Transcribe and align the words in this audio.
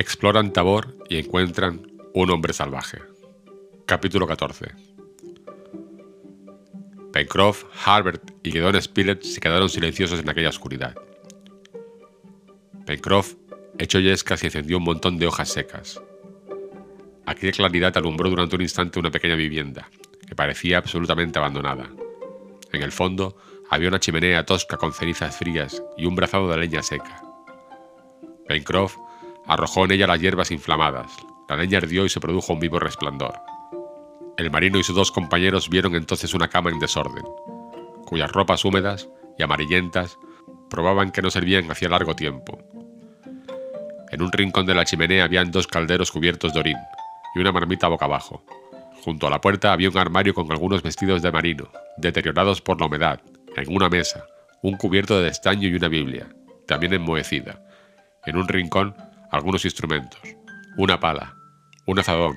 Exploran 0.00 0.50
Tabor 0.50 0.96
y 1.10 1.18
encuentran 1.18 1.86
un 2.14 2.30
hombre 2.30 2.54
salvaje. 2.54 3.00
Capítulo 3.84 4.26
14. 4.26 4.68
Pencroff, 7.12 7.64
Harbert 7.84 8.30
y 8.42 8.50
Gedon 8.50 8.80
Spilett 8.80 9.22
se 9.22 9.40
quedaron 9.40 9.68
silenciosos 9.68 10.18
en 10.18 10.30
aquella 10.30 10.48
oscuridad. 10.48 10.94
Pencroff 12.86 13.34
echó 13.78 13.98
yescas 13.98 14.42
y 14.42 14.46
encendió 14.46 14.78
un 14.78 14.84
montón 14.84 15.18
de 15.18 15.26
hojas 15.26 15.50
secas. 15.50 16.00
Aquella 17.26 17.52
claridad 17.52 17.94
alumbró 17.98 18.30
durante 18.30 18.56
un 18.56 18.62
instante 18.62 18.98
una 18.98 19.10
pequeña 19.10 19.34
vivienda, 19.34 19.90
que 20.26 20.34
parecía 20.34 20.78
absolutamente 20.78 21.38
abandonada. 21.38 21.90
En 22.72 22.82
el 22.82 22.92
fondo 22.92 23.36
había 23.68 23.88
una 23.88 24.00
chimenea 24.00 24.46
tosca 24.46 24.78
con 24.78 24.94
cenizas 24.94 25.36
frías 25.36 25.82
y 25.98 26.06
un 26.06 26.14
brazado 26.14 26.48
de 26.48 26.56
leña 26.56 26.82
seca. 26.82 27.22
Pencroff 28.48 28.96
arrojó 29.50 29.84
en 29.84 29.90
ella 29.90 30.06
las 30.06 30.20
hierbas 30.20 30.52
inflamadas. 30.52 31.10
La 31.48 31.56
leña 31.56 31.78
ardió 31.78 32.04
y 32.04 32.08
se 32.08 32.20
produjo 32.20 32.52
un 32.52 32.60
vivo 32.60 32.78
resplandor. 32.78 33.34
El 34.36 34.48
marino 34.48 34.78
y 34.78 34.84
sus 34.84 34.94
dos 34.94 35.10
compañeros 35.10 35.68
vieron 35.68 35.96
entonces 35.96 36.34
una 36.34 36.46
cama 36.46 36.70
en 36.70 36.78
desorden, 36.78 37.24
cuyas 38.06 38.30
ropas 38.30 38.64
húmedas 38.64 39.08
y 39.36 39.42
amarillentas 39.42 40.16
probaban 40.70 41.10
que 41.10 41.20
no 41.20 41.30
servían 41.30 41.68
hacía 41.68 41.88
largo 41.88 42.14
tiempo. 42.14 42.60
En 44.12 44.22
un 44.22 44.30
rincón 44.30 44.66
de 44.66 44.74
la 44.74 44.84
chimenea 44.84 45.24
habían 45.24 45.50
dos 45.50 45.66
calderos 45.66 46.12
cubiertos 46.12 46.54
de 46.54 46.60
orín 46.60 46.78
y 47.34 47.40
una 47.40 47.50
marmita 47.50 47.88
boca 47.88 48.04
abajo. 48.04 48.44
Junto 49.02 49.26
a 49.26 49.30
la 49.30 49.40
puerta 49.40 49.72
había 49.72 49.90
un 49.90 49.98
armario 49.98 50.32
con 50.32 50.50
algunos 50.52 50.80
vestidos 50.80 51.22
de 51.22 51.32
marino, 51.32 51.72
deteriorados 51.96 52.60
por 52.60 52.78
la 52.78 52.86
humedad, 52.86 53.20
en 53.56 53.74
una 53.74 53.88
mesa, 53.88 54.24
un 54.62 54.76
cubierto 54.76 55.20
de 55.20 55.28
estaño 55.28 55.66
y 55.66 55.74
una 55.74 55.88
Biblia, 55.88 56.28
también 56.68 56.92
enmohecida. 56.92 57.60
En 58.26 58.36
un 58.36 58.46
rincón, 58.46 58.94
algunos 59.30 59.64
instrumentos, 59.64 60.20
una 60.76 60.98
pala, 60.98 61.36
un 61.86 61.98
azadón, 61.98 62.36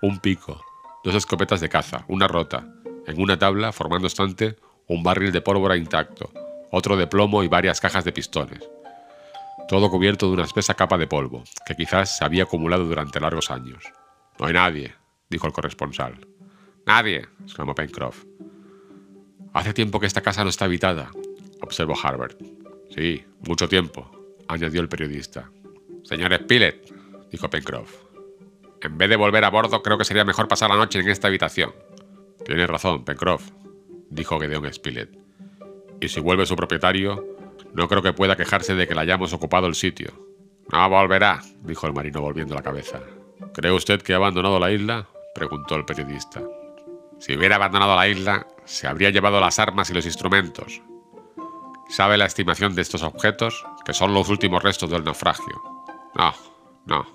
un 0.00 0.18
pico, 0.18 0.60
dos 1.04 1.14
escopetas 1.14 1.60
de 1.60 1.68
caza, 1.68 2.04
una 2.08 2.26
rota, 2.26 2.66
en 3.06 3.20
una 3.20 3.38
tabla, 3.38 3.72
formando 3.72 4.06
estante, 4.06 4.56
un 4.88 5.02
barril 5.02 5.32
de 5.32 5.40
pólvora 5.40 5.76
intacto, 5.76 6.30
otro 6.70 6.96
de 6.96 7.06
plomo 7.06 7.42
y 7.42 7.48
varias 7.48 7.80
cajas 7.80 8.04
de 8.04 8.12
pistones. 8.12 8.68
Todo 9.68 9.90
cubierto 9.90 10.26
de 10.26 10.32
una 10.34 10.44
espesa 10.44 10.74
capa 10.74 10.98
de 10.98 11.06
polvo, 11.06 11.44
que 11.64 11.76
quizás 11.76 12.18
se 12.18 12.24
había 12.24 12.44
acumulado 12.44 12.84
durante 12.84 13.20
largos 13.20 13.50
años. 13.50 13.84
No 14.38 14.46
hay 14.46 14.54
nadie, 14.54 14.94
dijo 15.30 15.46
el 15.46 15.52
corresponsal. 15.52 16.26
Nadie, 16.84 17.28
exclamó 17.44 17.74
Pencroff. 17.74 18.24
Hace 19.52 19.72
tiempo 19.72 20.00
que 20.00 20.06
esta 20.06 20.22
casa 20.22 20.42
no 20.42 20.50
está 20.50 20.64
habitada, 20.64 21.10
observó 21.60 21.94
Harbert. 22.02 22.40
Sí, 22.90 23.24
mucho 23.46 23.68
tiempo, 23.68 24.10
añadió 24.48 24.80
el 24.80 24.88
periodista. 24.88 25.50
Señor 26.02 26.34
Spilett, 26.34 26.92
dijo 27.30 27.48
Pencroff. 27.48 27.90
En 28.80 28.98
vez 28.98 29.08
de 29.08 29.16
volver 29.16 29.44
a 29.44 29.50
bordo, 29.50 29.82
creo 29.82 29.96
que 29.96 30.04
sería 30.04 30.24
mejor 30.24 30.48
pasar 30.48 30.70
la 30.70 30.76
noche 30.76 30.98
en 30.98 31.08
esta 31.08 31.28
habitación. 31.28 31.72
Tienes 32.44 32.68
razón, 32.68 33.04
Pencroff, 33.04 33.50
dijo 34.10 34.40
Gedeon 34.40 34.72
Spilett. 34.72 35.16
Y 36.00 36.08
si 36.08 36.20
vuelve 36.20 36.46
su 36.46 36.56
propietario, 36.56 37.24
no 37.74 37.88
creo 37.88 38.02
que 38.02 38.12
pueda 38.12 38.36
quejarse 38.36 38.74
de 38.74 38.88
que 38.88 38.94
le 38.94 39.02
hayamos 39.02 39.32
ocupado 39.32 39.68
el 39.68 39.74
sitio. 39.74 40.12
No 40.70 40.88
volverá, 40.88 41.40
dijo 41.62 41.86
el 41.86 41.92
marino 41.92 42.20
volviendo 42.20 42.54
la 42.54 42.62
cabeza. 42.62 43.00
¿Cree 43.54 43.72
usted 43.72 44.02
que 44.02 44.14
ha 44.14 44.16
abandonado 44.16 44.58
la 44.58 44.72
isla? 44.72 45.08
preguntó 45.34 45.76
el 45.76 45.84
periodista. 45.84 46.42
Si 47.18 47.36
hubiera 47.36 47.56
abandonado 47.56 47.94
la 47.94 48.08
isla, 48.08 48.46
se 48.64 48.88
habría 48.88 49.10
llevado 49.10 49.40
las 49.40 49.58
armas 49.58 49.90
y 49.90 49.94
los 49.94 50.06
instrumentos. 50.06 50.82
¿Sabe 51.88 52.16
la 52.16 52.26
estimación 52.26 52.74
de 52.74 52.82
estos 52.82 53.02
objetos? 53.02 53.64
Que 53.84 53.92
son 53.92 54.12
los 54.12 54.28
últimos 54.28 54.62
restos 54.62 54.90
del 54.90 55.04
naufragio. 55.04 55.71
No, 56.14 56.34
no, 56.86 57.06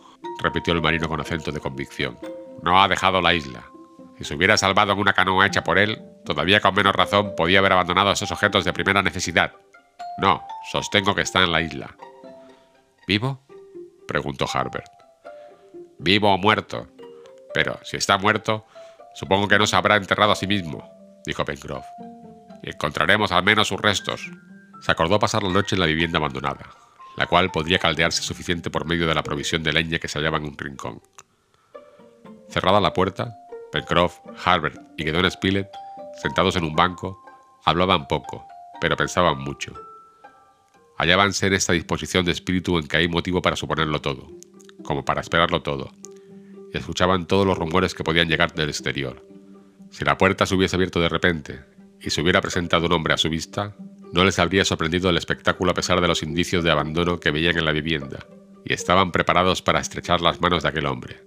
repitió 0.42 0.74
el 0.74 0.82
marino 0.82 1.08
con 1.08 1.20
acento 1.20 1.52
de 1.52 1.60
convicción. 1.60 2.18
No 2.64 2.82
ha 2.82 2.88
dejado 2.88 3.22
la 3.22 3.34
isla. 3.34 3.64
Si 4.18 4.24
se 4.24 4.36
hubiera 4.36 4.58
salvado 4.58 4.94
en 4.94 5.00
una 5.00 5.14
canoa 5.14 5.46
hecha 5.46 5.64
por 5.64 5.78
él, 5.78 6.02
todavía 6.26 6.60
con 6.60 6.74
menos 6.74 6.96
razón 6.96 7.34
podía 7.36 7.60
haber 7.60 7.74
abandonado 7.74 8.12
esos 8.12 8.32
objetos 8.32 8.66
de 8.66 8.74
primera 8.74 9.04
necesidad. 9.04 9.54
No, 10.18 10.44
sostengo 10.72 11.14
que 11.14 11.22
está 11.22 11.44
en 11.44 11.52
la 11.52 11.62
isla. 11.62 11.96
¿Vivo? 13.08 13.44
preguntó 14.08 14.48
Harbert. 14.52 14.92
Vivo 16.00 16.34
o 16.34 16.38
muerto. 16.38 16.88
Pero 17.54 17.80
si 17.84 17.98
está 17.98 18.18
muerto, 18.18 18.66
supongo 19.14 19.48
que 19.48 19.60
no 19.60 19.68
se 19.68 19.76
habrá 19.76 19.96
enterrado 19.98 20.32
a 20.32 20.36
sí 20.36 20.48
mismo, 20.48 20.90
dijo 21.26 21.46
Pencroff. 21.46 21.86
Encontraremos 22.64 23.32
al 23.32 23.44
menos 23.44 23.68
sus 23.68 23.80
restos. 23.80 24.32
Se 24.82 24.92
acordó 24.92 25.20
pasar 25.20 25.44
la 25.44 25.50
noche 25.50 25.76
en 25.76 25.82
la 25.82 25.86
vivienda 25.86 26.18
abandonada 26.18 26.87
la 27.18 27.26
cual 27.26 27.52
podría 27.52 27.80
caldearse 27.80 28.22
suficiente 28.22 28.70
por 28.70 28.86
medio 28.86 29.08
de 29.08 29.16
la 29.16 29.24
provisión 29.24 29.64
de 29.64 29.74
leña 29.74 30.00
que 30.00 30.08
se 30.08 30.20
hallaba 30.20 30.38
en 30.38 30.46
un 30.46 30.58
rincón. 30.58 31.02
Cerrada 32.48 32.80
la 32.80 32.94
puerta, 32.94 33.36
Pencroff, 33.72 34.20
Harbert 34.46 34.80
y 34.98 35.04
Gedon 35.04 35.30
Spilett, 35.30 35.70
sentados 36.22 36.56
en 36.56 36.64
un 36.64 36.76
banco, 36.76 37.26
hablaban 37.66 38.08
poco, 38.08 38.48
pero 38.80 38.96
pensaban 38.96 39.40
mucho. 39.40 39.74
Hallábanse 40.98 41.48
en 41.48 41.54
esta 41.54 41.74
disposición 41.74 42.24
de 42.24 42.32
espíritu 42.32 42.78
en 42.78 42.88
que 42.88 42.98
hay 42.98 43.08
motivo 43.08 43.42
para 43.42 43.56
suponerlo 43.56 44.00
todo, 44.00 44.30
como 44.84 45.04
para 45.04 45.22
esperarlo 45.22 45.62
todo, 45.62 45.92
y 46.72 46.78
escuchaban 46.78 47.26
todos 47.26 47.46
los 47.46 47.58
rumores 47.58 47.96
que 47.96 48.04
podían 48.04 48.30
llegar 48.30 48.54
del 48.54 48.70
exterior. 48.70 49.26
Si 49.90 50.06
la 50.06 50.18
puerta 50.18 50.46
se 50.46 50.56
hubiese 50.56 50.76
abierto 50.76 51.02
de 51.02 51.10
repente 51.10 51.60
y 52.00 52.12
se 52.12 52.22
hubiera 52.22 52.42
presentado 52.42 52.86
un 52.86 52.94
hombre 52.94 53.16
a 53.16 53.18
su 53.18 53.30
vista, 53.30 53.76
no 54.12 54.24
les 54.24 54.40
habría 54.40 54.66
sorprendido 54.66 55.10
el 55.10 55.18
espectáculo 55.18 55.72
a 55.72 55.74
pesar 55.74 56.02
de 56.02 56.08
los 56.08 56.24
indicios 56.24 56.64
de 56.64 56.72
abandono 56.72 57.20
que 57.20 57.32
veían 57.32 57.58
en 57.58 57.66
la 57.66 57.72
vivienda, 57.72 58.26
y 58.66 58.74
estaban 58.74 59.12
preparados 59.12 59.62
para 59.62 59.80
estrechar 59.80 60.22
las 60.22 60.42
manos 60.42 60.64
de 60.64 60.70
aquel 60.70 60.86
hombre. 60.86 61.22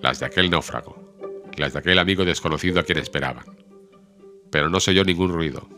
Las 0.00 0.20
de 0.20 0.26
aquel 0.26 0.50
náufrago, 0.50 1.14
las 1.56 1.72
de 1.72 1.78
aquel 1.78 1.98
amigo 1.98 2.24
desconocido 2.24 2.80
a 2.80 2.84
quien 2.84 2.98
esperaban. 2.98 3.44
Pero 4.50 4.68
no 4.68 4.80
se 4.80 4.90
oyó 4.90 5.04
ningún 5.04 5.32
ruido. 5.32 5.68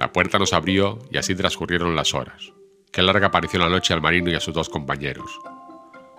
La 0.00 0.12
puerta 0.12 0.38
nos 0.38 0.52
abrió 0.52 0.98
y 1.10 1.18
así 1.18 1.34
transcurrieron 1.34 1.96
las 1.96 2.14
horas. 2.14 2.52
Qué 2.92 3.02
larga 3.02 3.30
pareció 3.30 3.60
la 3.60 3.68
noche 3.68 3.94
al 3.94 4.02
marino 4.02 4.30
y 4.30 4.34
a 4.34 4.40
sus 4.40 4.54
dos 4.54 4.68
compañeros. 4.68 5.38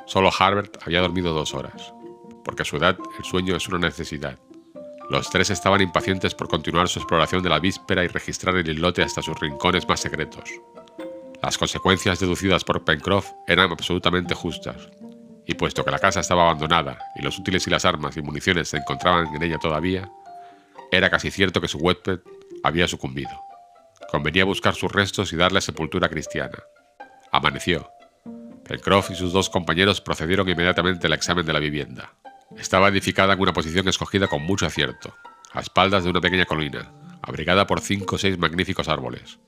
Solo 0.05 0.31
Harbert 0.37 0.77
había 0.85 1.01
dormido 1.01 1.33
dos 1.33 1.53
horas, 1.53 1.93
porque 2.43 2.63
a 2.63 2.65
su 2.65 2.77
edad 2.77 2.97
el 3.17 3.25
sueño 3.25 3.55
es 3.55 3.67
una 3.67 3.79
necesidad. 3.79 4.39
Los 5.09 5.29
tres 5.31 5.49
estaban 5.49 5.81
impacientes 5.81 6.35
por 6.35 6.47
continuar 6.47 6.87
su 6.87 6.99
exploración 6.99 7.41
de 7.41 7.49
la 7.49 7.59
víspera 7.59 8.03
y 8.03 8.07
registrar 8.07 8.55
el 8.55 8.69
islote 8.69 9.01
hasta 9.01 9.23
sus 9.23 9.39
rincones 9.39 9.87
más 9.87 10.01
secretos. 10.01 10.49
Las 11.41 11.57
consecuencias 11.57 12.19
deducidas 12.19 12.63
por 12.63 12.85
Pencroff 12.85 13.31
eran 13.47 13.71
absolutamente 13.71 14.35
justas, 14.35 14.89
y 15.47 15.55
puesto 15.55 15.83
que 15.83 15.89
la 15.89 15.97
casa 15.97 16.19
estaba 16.19 16.43
abandonada 16.43 16.99
y 17.15 17.23
los 17.23 17.39
útiles 17.39 17.65
y 17.65 17.71
las 17.71 17.85
armas 17.85 18.17
y 18.17 18.21
municiones 18.21 18.69
se 18.69 18.77
encontraban 18.77 19.33
en 19.33 19.41
ella 19.41 19.57
todavía, 19.57 20.11
era 20.91 21.09
casi 21.09 21.31
cierto 21.31 21.59
que 21.59 21.67
su 21.67 21.79
huésped 21.79 22.19
había 22.63 22.87
sucumbido. 22.87 23.31
Convenía 24.11 24.45
buscar 24.45 24.75
sus 24.75 24.91
restos 24.91 25.33
y 25.33 25.37
darle 25.37 25.61
sepultura 25.61 26.07
cristiana. 26.07 26.59
Amaneció. 27.31 27.89
Pencroff 28.63 29.09
y 29.09 29.15
sus 29.15 29.33
dos 29.33 29.49
compañeros 29.49 30.01
procedieron 30.01 30.47
inmediatamente 30.49 31.07
al 31.07 31.13
examen 31.13 31.45
de 31.47 31.53
la 31.53 31.59
vivienda. 31.59 32.13
Estaba 32.59 32.89
edificada 32.89 33.33
en 33.33 33.39
una 33.39 33.53
posición 33.53 33.87
escogida 33.87 34.27
con 34.27 34.43
mucho 34.43 34.65
acierto, 34.65 35.15
a 35.53 35.61
espaldas 35.61 36.03
de 36.03 36.09
una 36.09 36.19
pequeña 36.19 36.45
colina, 36.45 36.91
abrigada 37.21 37.65
por 37.65 37.79
cinco 37.79 38.15
o 38.15 38.17
seis 38.17 38.37
magníficos 38.37 38.89
árboles. 38.89 39.39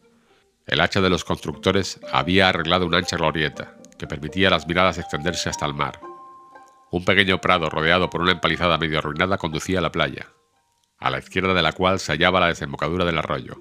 El 0.65 0.79
hacha 0.79 1.01
de 1.01 1.09
los 1.09 1.25
constructores 1.25 1.99
había 2.13 2.47
arreglado 2.47 2.85
una 2.85 2.99
ancha 2.99 3.17
glorieta, 3.17 3.75
que 3.99 4.07
permitía 4.07 4.47
a 4.47 4.51
las 4.51 4.65
miradas 4.65 4.97
extenderse 4.97 5.49
hasta 5.49 5.65
el 5.65 5.73
mar. 5.73 5.99
Un 6.89 7.03
pequeño 7.03 7.41
prado 7.41 7.69
rodeado 7.69 8.09
por 8.09 8.21
una 8.21 8.31
empalizada 8.31 8.77
medio 8.77 8.99
arruinada 8.99 9.37
conducía 9.37 9.79
a 9.79 9.81
la 9.81 9.91
playa, 9.91 10.27
a 10.97 11.09
la 11.09 11.19
izquierda 11.19 11.53
de 11.53 11.61
la 11.61 11.73
cual 11.73 11.99
se 11.99 12.13
hallaba 12.13 12.39
la 12.39 12.47
desembocadura 12.47 13.03
del 13.03 13.17
arroyo. 13.17 13.57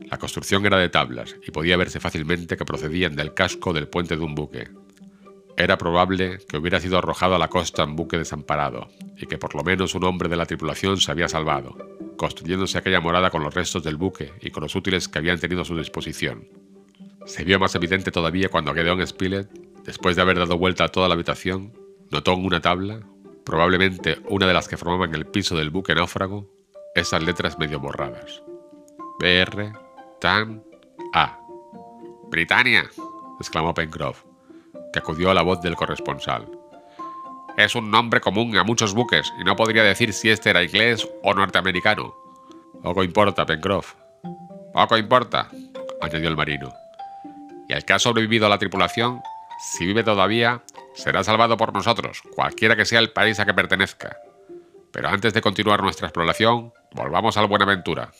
La 0.00 0.16
construcción 0.16 0.64
era 0.64 0.78
de 0.78 0.88
tablas 0.88 1.36
y 1.46 1.50
podía 1.50 1.76
verse 1.76 2.00
fácilmente 2.00 2.56
que 2.56 2.64
procedían 2.64 3.16
del 3.16 3.34
casco 3.34 3.74
del 3.74 3.88
puente 3.88 4.16
de 4.16 4.24
un 4.24 4.34
buque, 4.34 4.70
era 5.56 5.78
probable 5.78 6.38
que 6.48 6.56
hubiera 6.56 6.80
sido 6.80 6.98
arrojado 6.98 7.34
a 7.34 7.38
la 7.38 7.48
costa 7.48 7.82
en 7.84 7.96
buque 7.96 8.18
desamparado, 8.18 8.88
y 9.16 9.26
que 9.26 9.38
por 9.38 9.54
lo 9.54 9.62
menos 9.62 9.94
un 9.94 10.04
hombre 10.04 10.28
de 10.28 10.36
la 10.36 10.46
tripulación 10.46 10.98
se 10.98 11.10
había 11.10 11.28
salvado, 11.28 11.76
construyéndose 12.16 12.78
aquella 12.78 13.00
morada 13.00 13.30
con 13.30 13.42
los 13.42 13.54
restos 13.54 13.82
del 13.84 13.96
buque 13.96 14.32
y 14.40 14.50
con 14.50 14.62
los 14.62 14.74
útiles 14.74 15.08
que 15.08 15.18
habían 15.18 15.38
tenido 15.38 15.62
a 15.62 15.64
su 15.64 15.76
disposición. 15.76 16.48
Se 17.26 17.44
vio 17.44 17.58
más 17.58 17.74
evidente 17.74 18.10
todavía 18.10 18.48
cuando 18.48 18.74
Gedeon 18.74 19.06
Spilett, 19.06 19.48
después 19.84 20.16
de 20.16 20.22
haber 20.22 20.38
dado 20.38 20.58
vuelta 20.58 20.84
a 20.84 20.88
toda 20.88 21.08
la 21.08 21.14
habitación, 21.14 21.72
notó 22.10 22.32
en 22.32 22.44
una 22.44 22.60
tabla, 22.60 23.00
probablemente 23.44 24.18
una 24.28 24.46
de 24.46 24.54
las 24.54 24.68
que 24.68 24.76
formaban 24.76 25.14
el 25.14 25.26
piso 25.26 25.56
del 25.56 25.70
buque 25.70 25.94
náufrago, 25.94 26.50
esas 26.94 27.22
letras 27.22 27.58
medio 27.58 27.80
borradas. 27.80 28.42
BR 29.20 29.72
TAN 30.20 30.64
A. 31.12 31.38
¡Britannia! 32.30 32.84
exclamó 33.38 33.72
Pencroff 33.74 34.24
que 34.94 35.00
acudió 35.00 35.32
a 35.32 35.34
la 35.34 35.42
voz 35.42 35.60
del 35.60 35.74
corresponsal. 35.74 36.46
Es 37.56 37.74
un 37.74 37.90
nombre 37.90 38.20
común 38.20 38.56
a 38.56 38.62
muchos 38.62 38.94
buques 38.94 39.32
y 39.40 39.44
no 39.44 39.56
podría 39.56 39.82
decir 39.82 40.12
si 40.12 40.30
este 40.30 40.50
era 40.50 40.62
inglés 40.62 41.08
o 41.24 41.34
norteamericano. 41.34 42.14
Poco 42.80 43.02
importa, 43.02 43.44
Pencroff. 43.44 43.94
Poco 44.72 44.96
importa, 44.96 45.48
añadió 46.00 46.28
el 46.28 46.36
marino. 46.36 46.72
Y 47.68 47.72
el 47.72 47.84
que 47.84 47.92
ha 47.92 47.98
sobrevivido 47.98 48.46
a 48.46 48.48
la 48.48 48.58
tripulación, 48.58 49.20
si 49.58 49.84
vive 49.84 50.04
todavía, 50.04 50.62
será 50.94 51.24
salvado 51.24 51.56
por 51.56 51.72
nosotros, 51.72 52.22
cualquiera 52.36 52.76
que 52.76 52.84
sea 52.84 53.00
el 53.00 53.10
país 53.10 53.40
a 53.40 53.46
que 53.46 53.54
pertenezca. 53.54 54.16
Pero 54.92 55.08
antes 55.08 55.34
de 55.34 55.40
continuar 55.40 55.82
nuestra 55.82 56.06
exploración, 56.06 56.72
volvamos 56.92 57.36
al 57.36 57.48
Buenaventura. 57.48 58.12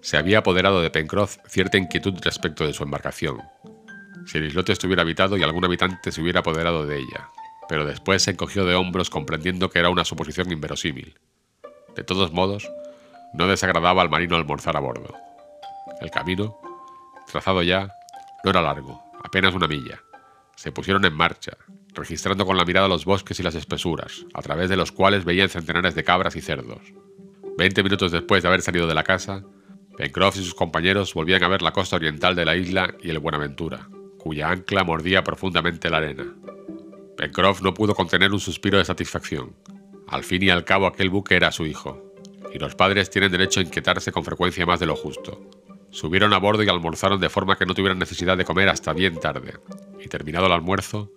Se 0.00 0.16
había 0.16 0.38
apoderado 0.38 0.80
de 0.80 0.88
Pencroff 0.88 1.36
cierta 1.46 1.76
inquietud 1.76 2.14
respecto 2.22 2.66
de 2.66 2.72
su 2.72 2.82
embarcación. 2.82 3.42
Si 4.28 4.36
el 4.36 4.44
islote 4.44 4.72
estuviera 4.72 5.00
habitado 5.00 5.38
y 5.38 5.42
algún 5.42 5.64
habitante 5.64 6.12
se 6.12 6.20
hubiera 6.20 6.40
apoderado 6.40 6.84
de 6.84 6.98
ella, 6.98 7.30
pero 7.66 7.86
después 7.86 8.22
se 8.22 8.32
encogió 8.32 8.66
de 8.66 8.74
hombros 8.74 9.08
comprendiendo 9.08 9.70
que 9.70 9.78
era 9.78 9.88
una 9.88 10.04
suposición 10.04 10.52
inverosímil. 10.52 11.18
De 11.96 12.04
todos 12.04 12.30
modos, 12.30 12.70
no 13.32 13.46
desagradaba 13.46 14.02
al 14.02 14.10
marino 14.10 14.36
almorzar 14.36 14.76
a 14.76 14.80
bordo. 14.80 15.14
El 16.02 16.10
camino, 16.10 16.60
trazado 17.26 17.62
ya, 17.62 17.88
no 18.44 18.50
era 18.50 18.60
largo, 18.60 19.02
apenas 19.24 19.54
una 19.54 19.66
milla. 19.66 20.02
Se 20.56 20.72
pusieron 20.72 21.06
en 21.06 21.14
marcha, 21.14 21.52
registrando 21.94 22.44
con 22.44 22.58
la 22.58 22.66
mirada 22.66 22.86
los 22.86 23.06
bosques 23.06 23.40
y 23.40 23.42
las 23.42 23.54
espesuras, 23.54 24.26
a 24.34 24.42
través 24.42 24.68
de 24.68 24.76
los 24.76 24.92
cuales 24.92 25.24
veían 25.24 25.48
centenares 25.48 25.94
de 25.94 26.04
cabras 26.04 26.36
y 26.36 26.42
cerdos. 26.42 26.82
Veinte 27.56 27.82
minutos 27.82 28.12
después 28.12 28.42
de 28.42 28.48
haber 28.48 28.60
salido 28.60 28.86
de 28.86 28.94
la 28.94 29.04
casa, 29.04 29.42
Pencroff 29.96 30.36
y 30.36 30.44
sus 30.44 30.54
compañeros 30.54 31.14
volvían 31.14 31.42
a 31.44 31.48
ver 31.48 31.62
la 31.62 31.72
costa 31.72 31.96
oriental 31.96 32.36
de 32.36 32.44
la 32.44 32.56
isla 32.56 32.94
y 33.02 33.08
el 33.08 33.20
Buenaventura, 33.20 33.88
cuya 34.28 34.50
ancla 34.50 34.84
mordía 34.84 35.24
profundamente 35.24 35.88
la 35.88 35.96
arena. 35.96 36.26
Pencroff 37.16 37.62
no 37.62 37.72
pudo 37.72 37.94
contener 37.94 38.30
un 38.30 38.40
suspiro 38.40 38.76
de 38.76 38.84
satisfacción. 38.84 39.56
Al 40.06 40.22
fin 40.22 40.42
y 40.42 40.50
al 40.50 40.66
cabo 40.66 40.86
aquel 40.86 41.08
buque 41.08 41.34
era 41.34 41.50
su 41.50 41.64
hijo, 41.64 42.12
y 42.52 42.58
los 42.58 42.74
padres 42.74 43.08
tienen 43.08 43.32
derecho 43.32 43.60
a 43.60 43.62
inquietarse 43.62 44.12
con 44.12 44.24
frecuencia 44.24 44.66
más 44.66 44.80
de 44.80 44.84
lo 44.84 44.96
justo. 44.96 45.48
Subieron 45.88 46.34
a 46.34 46.38
bordo 46.38 46.62
y 46.62 46.68
almorzaron 46.68 47.18
de 47.22 47.30
forma 47.30 47.56
que 47.56 47.64
no 47.64 47.72
tuvieran 47.72 47.98
necesidad 47.98 48.36
de 48.36 48.44
comer 48.44 48.68
hasta 48.68 48.92
bien 48.92 49.18
tarde, 49.18 49.54
y 49.98 50.08
terminado 50.08 50.44
el 50.44 50.52
almuerzo, 50.52 51.10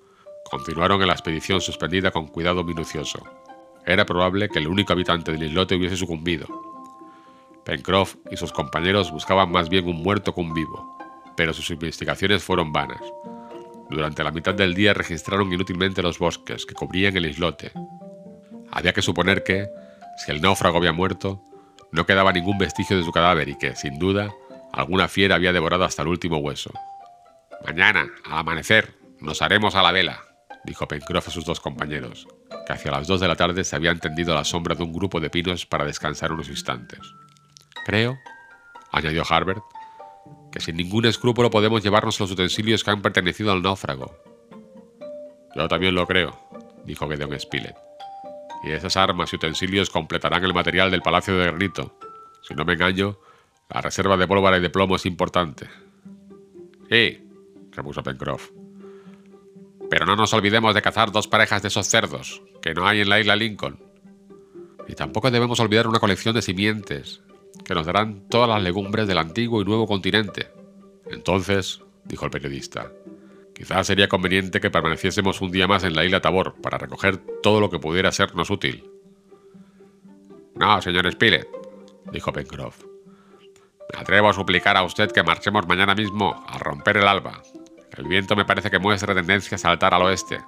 continuaron 0.49 1.01
en 1.01 1.07
la 1.07 1.13
expedición 1.13 1.59
suspendida 1.59 2.11
con 2.11 2.29
cuidado 2.29 2.63
minucioso. 2.63 3.21
Era 3.85 4.05
probable 4.05 4.47
que 4.47 4.59
el 4.59 4.69
único 4.69 4.93
habitante 4.93 5.33
del 5.33 5.43
islote 5.43 5.75
hubiese 5.75 5.97
sucumbido. 5.97 6.47
Pencroff 7.65 8.15
y 8.31 8.37
sus 8.37 8.53
compañeros 8.53 9.11
buscaban 9.11 9.51
más 9.51 9.67
bien 9.67 9.85
un 9.89 10.01
muerto 10.01 10.33
que 10.33 10.39
un 10.39 10.53
vivo, 10.53 11.00
pero 11.35 11.53
sus 11.53 11.69
investigaciones 11.69 12.43
fueron 12.43 12.71
vanas. 12.71 13.01
Durante 13.89 14.23
la 14.23 14.31
mitad 14.31 14.53
del 14.53 14.73
día 14.73 14.93
registraron 14.93 15.51
inútilmente 15.51 16.01
los 16.01 16.17
bosques 16.17 16.65
que 16.65 16.73
cubrían 16.73 17.17
el 17.17 17.25
islote. 17.25 17.71
Había 18.71 18.93
que 18.93 19.01
suponer 19.01 19.43
que, 19.43 19.67
si 20.17 20.31
el 20.31 20.41
náufrago 20.41 20.77
había 20.77 20.93
muerto, 20.93 21.43
no 21.91 22.05
quedaba 22.05 22.31
ningún 22.31 22.57
vestigio 22.57 22.97
de 22.97 23.03
su 23.03 23.11
cadáver 23.11 23.49
y 23.49 23.57
que, 23.57 23.75
sin 23.75 23.99
duda, 23.99 24.33
alguna 24.71 25.07
fiera 25.07 25.35
había 25.35 25.51
devorado 25.51 25.83
hasta 25.83 26.03
el 26.03 26.07
último 26.07 26.37
hueso. 26.37 26.71
Mañana, 27.65 28.07
al 28.25 28.39
amanecer, 28.39 28.95
nos 29.19 29.41
haremos 29.41 29.75
a 29.75 29.83
la 29.83 29.91
vela, 29.91 30.21
dijo 30.63 30.87
Pencroff 30.87 31.27
a 31.27 31.31
sus 31.31 31.45
dos 31.45 31.59
compañeros, 31.59 32.27
que 32.65 32.73
hacia 32.73 32.91
las 32.91 33.07
dos 33.07 33.19
de 33.19 33.27
la 33.27 33.35
tarde 33.35 33.63
se 33.63 33.75
habían 33.75 33.99
tendido 33.99 34.31
a 34.31 34.37
la 34.37 34.45
sombra 34.45 34.75
de 34.75 34.83
un 34.83 34.93
grupo 34.93 35.19
de 35.19 35.29
pinos 35.29 35.65
para 35.65 35.85
descansar 35.85 36.31
unos 36.31 36.49
instantes. 36.49 36.99
Creo, 37.85 38.17
añadió 38.91 39.23
Harbert, 39.29 39.63
que 40.51 40.59
sin 40.59 40.75
ningún 40.75 41.05
escrúpulo 41.05 41.49
podemos 41.49 41.83
llevarnos 41.83 42.19
los 42.19 42.31
utensilios 42.31 42.83
que 42.83 42.91
han 42.91 43.01
pertenecido 43.01 43.51
al 43.51 43.61
náufrago. 43.61 44.15
Yo 45.55 45.67
también 45.67 45.95
lo 45.95 46.05
creo, 46.07 46.37
dijo 46.85 47.07
Gedeon 47.07 47.39
Spilett. 47.39 47.75
Y 48.63 48.71
esas 48.71 48.95
armas 48.97 49.33
y 49.33 49.37
utensilios 49.37 49.89
completarán 49.89 50.43
el 50.43 50.53
material 50.53 50.91
del 50.91 51.01
Palacio 51.01 51.37
de 51.37 51.47
Granito. 51.47 51.97
Si 52.43 52.53
no 52.53 52.65
me 52.65 52.73
engaño, 52.73 53.17
la 53.69 53.81
reserva 53.81 54.17
de 54.17 54.27
pólvora 54.27 54.57
y 54.57 54.61
de 54.61 54.69
plomo 54.69 54.95
es 54.97 55.05
importante. 55.05 55.67
Sí, 56.89 57.25
repuso 57.71 58.03
Pencroff. 58.03 58.51
Pero 59.89 60.05
no 60.05 60.15
nos 60.15 60.33
olvidemos 60.33 60.75
de 60.75 60.81
cazar 60.81 61.11
dos 61.11 61.27
parejas 61.27 61.61
de 61.61 61.69
esos 61.69 61.87
cerdos, 61.87 62.41
que 62.61 62.73
no 62.73 62.87
hay 62.87 63.01
en 63.01 63.09
la 63.09 63.19
isla 63.19 63.35
Lincoln. 63.35 63.79
Y 64.87 64.95
tampoco 64.95 65.31
debemos 65.31 65.59
olvidar 65.59 65.87
una 65.87 65.99
colección 65.99 66.35
de 66.35 66.41
simientes, 66.41 67.21
que 67.65 67.73
nos 67.73 67.85
darán 67.85 68.27
todas 68.29 68.49
las 68.49 68.61
legumbres 68.61 69.07
del 69.07 69.17
antiguo 69.17 69.61
y 69.61 69.65
nuevo 69.65 69.87
continente. 69.87 70.51
Entonces, 71.09 71.81
dijo 72.05 72.25
el 72.25 72.31
periodista, 72.31 72.91
quizás 73.53 73.87
sería 73.87 74.07
conveniente 74.07 74.59
que 74.59 74.71
permaneciésemos 74.71 75.41
un 75.41 75.51
día 75.51 75.67
más 75.67 75.83
en 75.83 75.95
la 75.95 76.05
isla 76.05 76.21
Tabor 76.21 76.55
para 76.61 76.77
recoger 76.77 77.17
todo 77.41 77.59
lo 77.59 77.69
que 77.69 77.79
pudiera 77.79 78.11
sernos 78.11 78.49
útil. 78.49 78.89
No, 80.55 80.81
señor 80.81 81.11
Spilett, 81.11 81.47
dijo 82.11 82.31
Pencroff. 82.31 82.83
Me 83.93 83.99
atrevo 83.99 84.29
a 84.29 84.33
suplicar 84.33 84.77
a 84.77 84.83
usted 84.83 85.11
que 85.11 85.23
marchemos 85.23 85.67
mañana 85.67 85.95
mismo 85.95 86.43
al 86.47 86.59
romper 86.59 86.97
el 86.97 87.07
alba. 87.07 87.41
El 87.97 88.07
viento 88.07 88.35
me 88.35 88.45
parece 88.45 88.71
que 88.71 88.79
muestra 88.79 89.13
tendencia 89.13 89.55
a 89.55 89.59
saltar 89.59 89.93
al 89.93 90.03
oeste. 90.03 90.39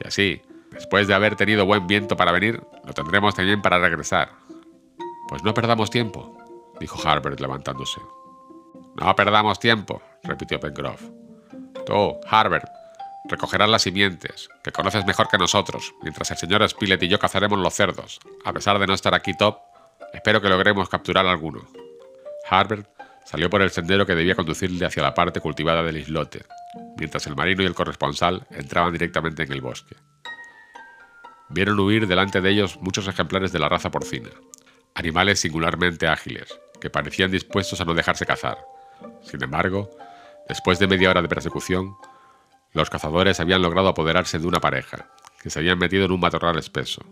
Y 0.00 0.06
así, 0.06 0.42
después 0.70 1.08
de 1.08 1.14
haber 1.14 1.34
tenido 1.34 1.66
buen 1.66 1.86
viento 1.86 2.16
para 2.16 2.32
venir, 2.32 2.62
lo 2.84 2.92
tendremos 2.92 3.34
también 3.34 3.60
para 3.60 3.78
regresar. 3.78 4.30
Pues 5.28 5.42
no 5.42 5.52
perdamos 5.54 5.90
tiempo, 5.90 6.35
dijo 6.80 7.06
Harbert 7.06 7.40
levantándose. 7.40 8.00
No 8.96 9.14
perdamos 9.14 9.58
tiempo, 9.58 10.02
repitió 10.22 10.58
Pencroff. 10.58 11.02
Tú, 11.84 12.18
Harbert, 12.28 12.68
recogerás 13.28 13.68
las 13.68 13.82
simientes, 13.82 14.48
que 14.62 14.72
conoces 14.72 15.04
mejor 15.06 15.28
que 15.28 15.38
nosotros, 15.38 15.94
mientras 16.02 16.30
el 16.30 16.36
señor 16.36 16.68
Spilett 16.68 17.02
y 17.02 17.08
yo 17.08 17.18
cazaremos 17.18 17.58
los 17.58 17.74
cerdos. 17.74 18.20
A 18.44 18.52
pesar 18.52 18.78
de 18.78 18.86
no 18.86 18.94
estar 18.94 19.14
aquí 19.14 19.34
top, 19.36 19.58
espero 20.12 20.40
que 20.40 20.48
logremos 20.48 20.88
capturar 20.88 21.26
alguno. 21.26 21.66
Harbert 22.48 22.88
salió 23.24 23.50
por 23.50 23.60
el 23.62 23.70
sendero 23.70 24.06
que 24.06 24.14
debía 24.14 24.36
conducirle 24.36 24.86
hacia 24.86 25.02
la 25.02 25.14
parte 25.14 25.40
cultivada 25.40 25.82
del 25.82 25.96
islote, 25.98 26.44
mientras 26.96 27.26
el 27.26 27.36
marino 27.36 27.62
y 27.62 27.66
el 27.66 27.74
corresponsal 27.74 28.46
entraban 28.50 28.92
directamente 28.92 29.42
en 29.42 29.52
el 29.52 29.60
bosque. 29.60 29.96
Vieron 31.48 31.78
huir 31.78 32.06
delante 32.06 32.40
de 32.40 32.50
ellos 32.50 32.78
muchos 32.80 33.06
ejemplares 33.08 33.52
de 33.52 33.58
la 33.58 33.68
raza 33.68 33.90
porcina, 33.90 34.30
animales 34.94 35.40
singularmente 35.40 36.06
ágiles, 36.06 36.58
que 36.86 36.90
parecían 36.90 37.32
dispuestos 37.32 37.80
a 37.80 37.84
no 37.84 37.94
dejarse 37.94 38.24
cazar. 38.24 38.58
Sin 39.22 39.42
embargo, 39.42 39.90
después 40.48 40.78
de 40.78 40.86
media 40.86 41.10
hora 41.10 41.20
de 41.20 41.26
persecución, 41.26 41.96
los 42.74 42.90
cazadores 42.90 43.40
habían 43.40 43.60
logrado 43.60 43.88
apoderarse 43.88 44.38
de 44.38 44.46
una 44.46 44.60
pareja, 44.60 45.10
que 45.42 45.50
se 45.50 45.58
habían 45.58 45.80
metido 45.80 46.04
en 46.04 46.12
un 46.12 46.20
matorral 46.20 46.56
espeso. 46.60 47.04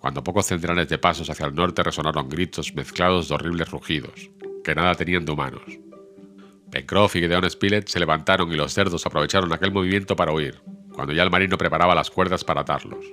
Cuando 0.00 0.24
pocos 0.24 0.46
centenares 0.46 0.88
de 0.88 0.98
pasos 0.98 1.30
hacia 1.30 1.46
el 1.46 1.54
norte 1.54 1.84
resonaron 1.84 2.28
gritos 2.28 2.74
mezclados 2.74 3.28
de 3.28 3.36
horribles 3.36 3.70
rugidos, 3.70 4.30
que 4.64 4.74
nada 4.74 4.96
tenían 4.96 5.24
de 5.24 5.30
humanos. 5.30 5.62
Pencroff 6.72 7.14
y 7.14 7.20
Gideon 7.20 7.48
Spilett 7.48 7.86
se 7.86 8.00
levantaron 8.00 8.50
y 8.52 8.56
los 8.56 8.74
cerdos 8.74 9.06
aprovecharon 9.06 9.52
aquel 9.52 9.70
movimiento 9.70 10.16
para 10.16 10.32
huir, 10.32 10.60
cuando 10.92 11.12
ya 11.12 11.22
el 11.22 11.30
marino 11.30 11.56
preparaba 11.56 11.94
las 11.94 12.10
cuerdas 12.10 12.42
para 12.42 12.62
atarlos. 12.62 13.04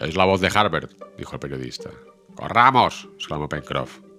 Es 0.00 0.14
la 0.14 0.24
voz 0.24 0.40
de 0.40 0.52
Harbert, 0.54 0.92
dijo 1.18 1.32
el 1.32 1.40
periodista. 1.40 1.90
¡Corramos! 2.36 3.08
exclamó 3.16 3.48
Pencroff. 3.48 4.09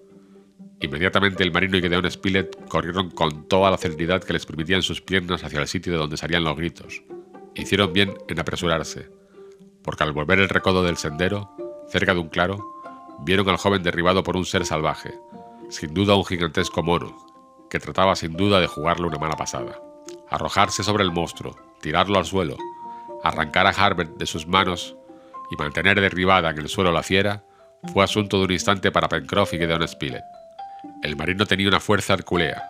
Inmediatamente 0.82 1.44
el 1.44 1.52
marino 1.52 1.78
y 1.78 1.82
Gideon 1.82 2.10
Spilett 2.10 2.68
corrieron 2.68 3.12
con 3.12 3.48
toda 3.48 3.70
la 3.70 3.78
celeridad 3.78 4.24
que 4.24 4.34
les 4.34 4.48
permitían 4.48 4.82
sus 4.82 5.00
piernas 5.00 5.44
hacia 5.44 5.60
el 5.60 5.68
sitio 5.68 5.94
de 5.94 6.00
donde 6.00 6.18
salían 6.18 6.44
los 6.44 6.58
gritos. 6.58 7.04
Hicieron 7.54 7.94
bien 7.94 8.16
en 8.28 8.40
apresurarse, 8.40 9.10
porque 9.84 10.04
al 10.04 10.12
volver 10.12 10.40
el 10.40 10.50
recodo 10.50 10.84
del 10.84 10.98
sendero, 10.98 11.52
cerca 11.88 12.16
de 12.16 12.20
un 12.20 12.30
claro, 12.30 12.58
vieron 13.24 13.48
al 13.50 13.58
joven 13.58 13.84
derribado 13.84 14.24
por 14.24 14.36
un 14.36 14.46
ser 14.46 14.66
salvaje, 14.66 15.14
sin 15.70 15.94
duda 15.94 16.16
un 16.16 16.26
gigantesco 16.26 16.82
mono, 16.82 17.16
que 17.70 17.80
trataba 17.80 18.16
sin 18.16 18.34
duda 18.34 18.60
de 18.60 18.68
jugarle 18.68 19.06
una 19.06 19.20
mala 19.20 19.36
pasada. 19.36 19.80
Arrojarse 20.30 20.84
sobre 20.84 21.04
el 21.04 21.12
monstruo, 21.12 21.56
tirarlo 21.82 22.18
al 22.18 22.26
suelo, 22.26 22.58
arrancar 23.24 23.68
a 23.68 23.70
Harbert 23.70 24.18
de 24.18 24.26
sus 24.26 24.48
manos 24.48 24.96
y 25.52 25.56
mantener 25.58 26.02
derribada 26.02 26.50
en 26.50 26.58
el 26.58 26.70
suelo 26.70 26.92
la 26.92 27.04
fiera 27.04 27.46
fue 27.94 28.04
asunto 28.04 28.40
de 28.40 28.46
un 28.46 28.52
instante 28.52 28.92
para 28.92 29.10
Pencroff 29.10 29.54
y 29.54 29.60
Gideon 29.60 29.88
Spilett. 29.88 30.24
El 31.02 31.16
marino 31.16 31.46
tenía 31.46 31.68
una 31.68 31.80
fuerza 31.80 32.14
herculea. 32.14 32.64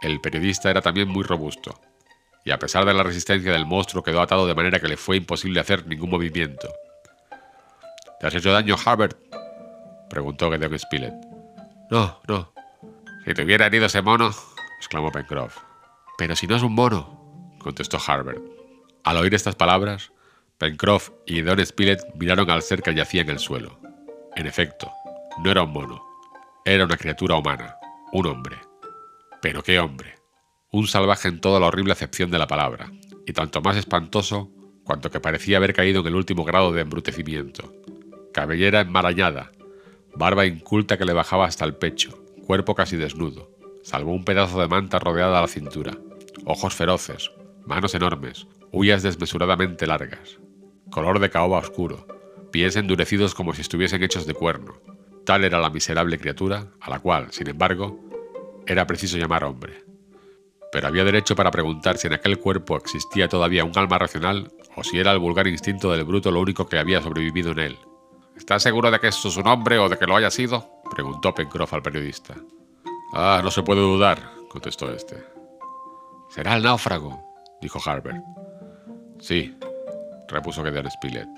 El 0.00 0.20
periodista 0.20 0.70
era 0.70 0.80
también 0.80 1.08
muy 1.08 1.24
robusto. 1.24 1.80
Y 2.44 2.50
a 2.50 2.58
pesar 2.58 2.84
de 2.84 2.94
la 2.94 3.02
resistencia 3.02 3.52
del 3.52 3.66
monstruo 3.66 4.02
quedó 4.02 4.20
atado 4.20 4.46
de 4.46 4.54
manera 4.54 4.78
que 4.78 4.86
le 4.86 4.96
fue 4.96 5.16
imposible 5.16 5.60
hacer 5.60 5.86
ningún 5.86 6.10
movimiento. 6.10 6.68
¿Te 8.20 8.26
has 8.26 8.34
hecho 8.34 8.52
daño, 8.52 8.76
Harbert? 8.84 9.18
preguntó 10.08 10.52
Gideon 10.52 10.78
Spilett. 10.78 11.14
No, 11.90 12.20
no. 12.28 12.52
Si 13.24 13.34
te 13.34 13.42
hubiera 13.42 13.66
herido 13.66 13.86
ese 13.86 14.02
mono, 14.02 14.30
exclamó 14.78 15.10
Pencroff. 15.10 15.58
Pero 16.16 16.36
si 16.36 16.46
no 16.46 16.56
es 16.56 16.62
un 16.62 16.74
mono, 16.74 17.56
contestó 17.58 17.98
Harbert. 18.06 18.42
Al 19.02 19.16
oír 19.16 19.34
estas 19.34 19.56
palabras, 19.56 20.12
Pencroff 20.58 21.10
y 21.26 21.40
Don 21.40 21.64
Spilett 21.64 22.02
miraron 22.14 22.50
al 22.50 22.62
ser 22.62 22.82
que 22.82 22.94
yacía 22.94 23.22
en 23.22 23.30
el 23.30 23.38
suelo. 23.38 23.80
En 24.36 24.46
efecto, 24.46 24.92
no 25.42 25.50
era 25.50 25.62
un 25.62 25.72
mono, 25.72 26.04
era 26.66 26.86
una 26.86 26.96
criatura 26.96 27.36
humana, 27.36 27.76
un 28.10 28.26
hombre. 28.26 28.56
Pero 29.42 29.62
qué 29.62 29.78
hombre. 29.78 30.14
Un 30.70 30.86
salvaje 30.86 31.28
en 31.28 31.40
toda 31.40 31.60
la 31.60 31.66
horrible 31.66 31.92
acepción 31.92 32.30
de 32.30 32.38
la 32.38 32.46
palabra, 32.46 32.90
y 33.26 33.34
tanto 33.34 33.60
más 33.60 33.76
espantoso 33.76 34.50
cuanto 34.82 35.10
que 35.10 35.20
parecía 35.20 35.58
haber 35.58 35.74
caído 35.74 36.00
en 36.00 36.06
el 36.06 36.14
último 36.14 36.42
grado 36.44 36.72
de 36.72 36.80
embrutecimiento. 36.80 37.70
Cabellera 38.32 38.80
enmarañada, 38.80 39.52
barba 40.14 40.46
inculta 40.46 40.96
que 40.96 41.04
le 41.04 41.12
bajaba 41.12 41.44
hasta 41.44 41.66
el 41.66 41.74
pecho, 41.76 42.18
cuerpo 42.46 42.74
casi 42.74 42.96
desnudo, 42.96 43.50
salvo 43.82 44.12
un 44.12 44.24
pedazo 44.24 44.58
de 44.58 44.66
manta 44.66 44.98
rodeada 44.98 45.38
a 45.38 45.42
la 45.42 45.48
cintura, 45.48 45.98
ojos 46.46 46.74
feroces, 46.74 47.30
manos 47.66 47.94
enormes, 47.94 48.46
huyas 48.72 49.02
desmesuradamente 49.02 49.86
largas, 49.86 50.38
color 50.90 51.18
de 51.18 51.28
caoba 51.28 51.58
oscuro, 51.58 52.06
pies 52.50 52.76
endurecidos 52.76 53.34
como 53.34 53.52
si 53.52 53.60
estuviesen 53.60 54.02
hechos 54.02 54.26
de 54.26 54.32
cuerno. 54.32 54.80
Tal 55.24 55.44
era 55.44 55.58
la 55.58 55.70
miserable 55.70 56.18
criatura, 56.18 56.66
a 56.80 56.90
la 56.90 56.98
cual, 56.98 57.32
sin 57.32 57.48
embargo, 57.48 57.98
era 58.66 58.86
preciso 58.86 59.16
llamar 59.16 59.44
hombre. 59.44 59.84
Pero 60.70 60.88
había 60.88 61.04
derecho 61.04 61.36
para 61.36 61.50
preguntar 61.50 61.96
si 61.96 62.08
en 62.08 62.14
aquel 62.14 62.38
cuerpo 62.38 62.76
existía 62.76 63.28
todavía 63.28 63.64
un 63.64 63.76
alma 63.76 63.98
racional 63.98 64.52
o 64.76 64.82
si 64.82 64.98
era 64.98 65.12
el 65.12 65.18
vulgar 65.18 65.46
instinto 65.46 65.92
del 65.92 66.04
bruto 66.04 66.30
lo 66.30 66.40
único 66.40 66.66
que 66.66 66.78
había 66.78 67.00
sobrevivido 67.00 67.52
en 67.52 67.58
él. 67.60 67.78
¿Estás 68.36 68.62
seguro 68.64 68.90
de 68.90 68.98
que 68.98 69.08
esto 69.08 69.28
es 69.28 69.36
un 69.36 69.46
hombre 69.46 69.78
o 69.78 69.88
de 69.88 69.96
que 69.96 70.06
lo 70.06 70.16
haya 70.16 70.30
sido? 70.30 70.68
preguntó 70.90 71.32
Pencroff 71.34 71.72
al 71.72 71.82
periodista. 71.82 72.34
Ah, 73.14 73.40
no 73.42 73.50
se 73.50 73.62
puede 73.62 73.80
dudar, 73.80 74.18
contestó 74.50 74.90
este. 74.90 75.24
Será 76.28 76.56
el 76.56 76.64
náufrago, 76.64 77.22
dijo 77.60 77.78
Harbert. 77.84 78.22
Sí, 79.20 79.56
repuso 80.28 80.64
Gedeon 80.64 80.90
Spilett. 80.90 81.28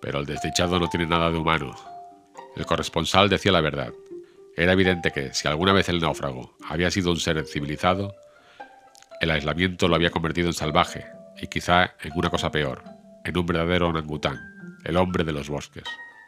Pero 0.00 0.20
el 0.20 0.26
desdichado 0.26 0.80
no 0.80 0.88
tiene 0.88 1.06
nada 1.06 1.30
de 1.30 1.36
humano. 1.36 1.74
El 2.58 2.66
corresponsal 2.66 3.28
decía 3.28 3.52
la 3.52 3.60
verdad. 3.60 3.92
Era 4.56 4.72
evidente 4.72 5.12
que, 5.12 5.32
si 5.32 5.46
alguna 5.46 5.72
vez 5.72 5.88
el 5.88 6.00
náufrago 6.00 6.56
había 6.68 6.90
sido 6.90 7.12
un 7.12 7.20
ser 7.20 7.46
civilizado, 7.46 8.16
el 9.20 9.30
aislamiento 9.30 9.86
lo 9.86 9.94
había 9.94 10.10
convertido 10.10 10.48
en 10.48 10.54
salvaje, 10.54 11.06
y 11.40 11.46
quizá 11.46 11.94
en 12.02 12.12
una 12.16 12.30
cosa 12.30 12.50
peor, 12.50 12.82
en 13.24 13.38
un 13.38 13.46
verdadero 13.46 13.88
orangután, 13.88 14.40
el 14.84 14.96
hombre 14.96 15.22
de 15.22 15.30
los 15.30 15.48
bosques. 15.48 15.84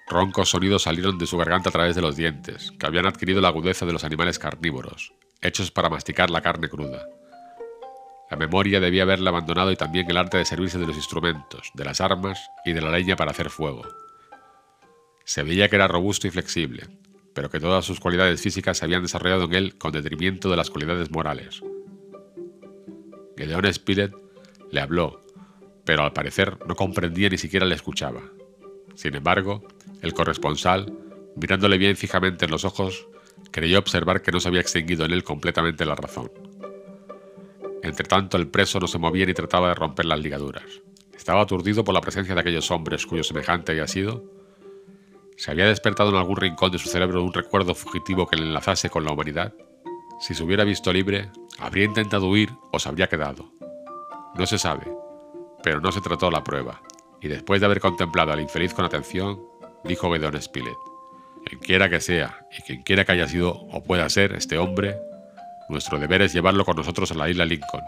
Roncos 0.08 0.50
sonidos 0.50 0.84
salieron 0.84 1.18
de 1.18 1.26
su 1.26 1.36
garganta 1.36 1.70
a 1.70 1.72
través 1.72 1.96
de 1.96 2.02
los 2.02 2.14
dientes, 2.14 2.70
que 2.78 2.86
habían 2.86 3.06
adquirido 3.06 3.40
la 3.40 3.48
agudeza 3.48 3.84
de 3.84 3.92
los 3.92 4.04
animales 4.04 4.38
carnívoros, 4.38 5.12
hechos 5.40 5.72
para 5.72 5.88
masticar 5.88 6.30
la 6.30 6.42
carne 6.42 6.68
cruda. 6.68 7.08
La 8.30 8.36
memoria 8.36 8.78
debía 8.78 9.02
haberle 9.02 9.30
abandonado 9.30 9.72
y 9.72 9.76
también 9.76 10.08
el 10.08 10.16
arte 10.16 10.38
de 10.38 10.44
servirse 10.44 10.78
de 10.78 10.86
los 10.86 10.96
instrumentos, 10.96 11.72
de 11.74 11.84
las 11.84 12.00
armas 12.00 12.40
y 12.64 12.72
de 12.72 12.82
la 12.82 12.92
leña 12.92 13.16
para 13.16 13.32
hacer 13.32 13.50
fuego. 13.50 13.82
Se 15.24 15.42
veía 15.42 15.68
que 15.68 15.76
era 15.76 15.88
robusto 15.88 16.26
y 16.26 16.30
flexible, 16.30 16.88
pero 17.34 17.50
que 17.50 17.60
todas 17.60 17.84
sus 17.84 18.00
cualidades 18.00 18.40
físicas 18.40 18.78
se 18.78 18.84
habían 18.84 19.02
desarrollado 19.02 19.44
en 19.44 19.54
él 19.54 19.78
con 19.78 19.92
detrimento 19.92 20.50
de 20.50 20.56
las 20.56 20.70
cualidades 20.70 21.10
morales. 21.10 21.62
Gedeón 23.36 23.72
Spilett 23.72 24.14
le 24.70 24.80
habló, 24.80 25.22
pero 25.84 26.02
al 26.02 26.12
parecer 26.12 26.58
no 26.66 26.76
comprendía 26.76 27.28
ni 27.28 27.38
siquiera 27.38 27.66
le 27.66 27.74
escuchaba. 27.74 28.22
Sin 28.94 29.14
embargo, 29.14 29.66
el 30.02 30.12
corresponsal, 30.12 30.92
mirándole 31.36 31.78
bien 31.78 31.96
fijamente 31.96 32.44
en 32.44 32.50
los 32.50 32.64
ojos, 32.64 33.06
creyó 33.50 33.78
observar 33.78 34.22
que 34.22 34.32
no 34.32 34.40
se 34.40 34.48
había 34.48 34.60
extinguido 34.60 35.04
en 35.04 35.12
él 35.12 35.24
completamente 35.24 35.84
la 35.84 35.94
razón. 35.94 36.30
Entretanto, 37.82 38.36
el 38.36 38.48
preso 38.48 38.78
no 38.78 38.86
se 38.86 38.98
movía 38.98 39.26
ni 39.26 39.34
trataba 39.34 39.68
de 39.68 39.74
romper 39.74 40.04
las 40.04 40.20
ligaduras. 40.20 40.82
Estaba 41.16 41.42
aturdido 41.42 41.84
por 41.84 41.94
la 41.94 42.00
presencia 42.00 42.34
de 42.34 42.40
aquellos 42.40 42.70
hombres 42.70 43.06
cuyo 43.06 43.24
semejante 43.24 43.72
había 43.72 43.86
sido. 43.86 44.24
¿Se 45.40 45.50
había 45.50 45.64
despertado 45.64 46.10
en 46.10 46.16
algún 46.16 46.36
rincón 46.36 46.70
de 46.70 46.78
su 46.78 46.90
cerebro 46.90 47.24
un 47.24 47.32
recuerdo 47.32 47.74
fugitivo 47.74 48.26
que 48.26 48.36
le 48.36 48.42
enlazase 48.42 48.90
con 48.90 49.06
la 49.06 49.12
humanidad? 49.12 49.54
Si 50.20 50.34
se 50.34 50.42
hubiera 50.42 50.64
visto 50.64 50.92
libre, 50.92 51.30
habría 51.58 51.86
intentado 51.86 52.28
huir 52.28 52.50
o 52.72 52.78
se 52.78 52.90
habría 52.90 53.06
quedado. 53.06 53.50
No 54.34 54.44
se 54.44 54.58
sabe, 54.58 54.86
pero 55.62 55.80
no 55.80 55.92
se 55.92 56.02
trató 56.02 56.30
la 56.30 56.44
prueba, 56.44 56.82
y 57.22 57.28
después 57.28 57.60
de 57.60 57.64
haber 57.64 57.80
contemplado 57.80 58.34
al 58.34 58.40
infeliz 58.42 58.74
con 58.74 58.84
atención, 58.84 59.40
dijo 59.82 60.12
Gedeon 60.12 60.42
Spilett, 60.42 60.76
quien 61.46 61.60
quiera 61.62 61.88
que 61.88 62.02
sea 62.02 62.46
y 62.58 62.60
quien 62.60 62.82
quiera 62.82 63.06
que 63.06 63.12
haya 63.12 63.26
sido 63.26 63.52
o 63.52 63.82
pueda 63.82 64.10
ser 64.10 64.34
este 64.34 64.58
hombre, 64.58 64.98
nuestro 65.70 65.98
deber 65.98 66.20
es 66.20 66.34
llevarlo 66.34 66.66
con 66.66 66.76
nosotros 66.76 67.12
a 67.12 67.14
la 67.14 67.30
isla 67.30 67.46
Lincoln. 67.46 67.84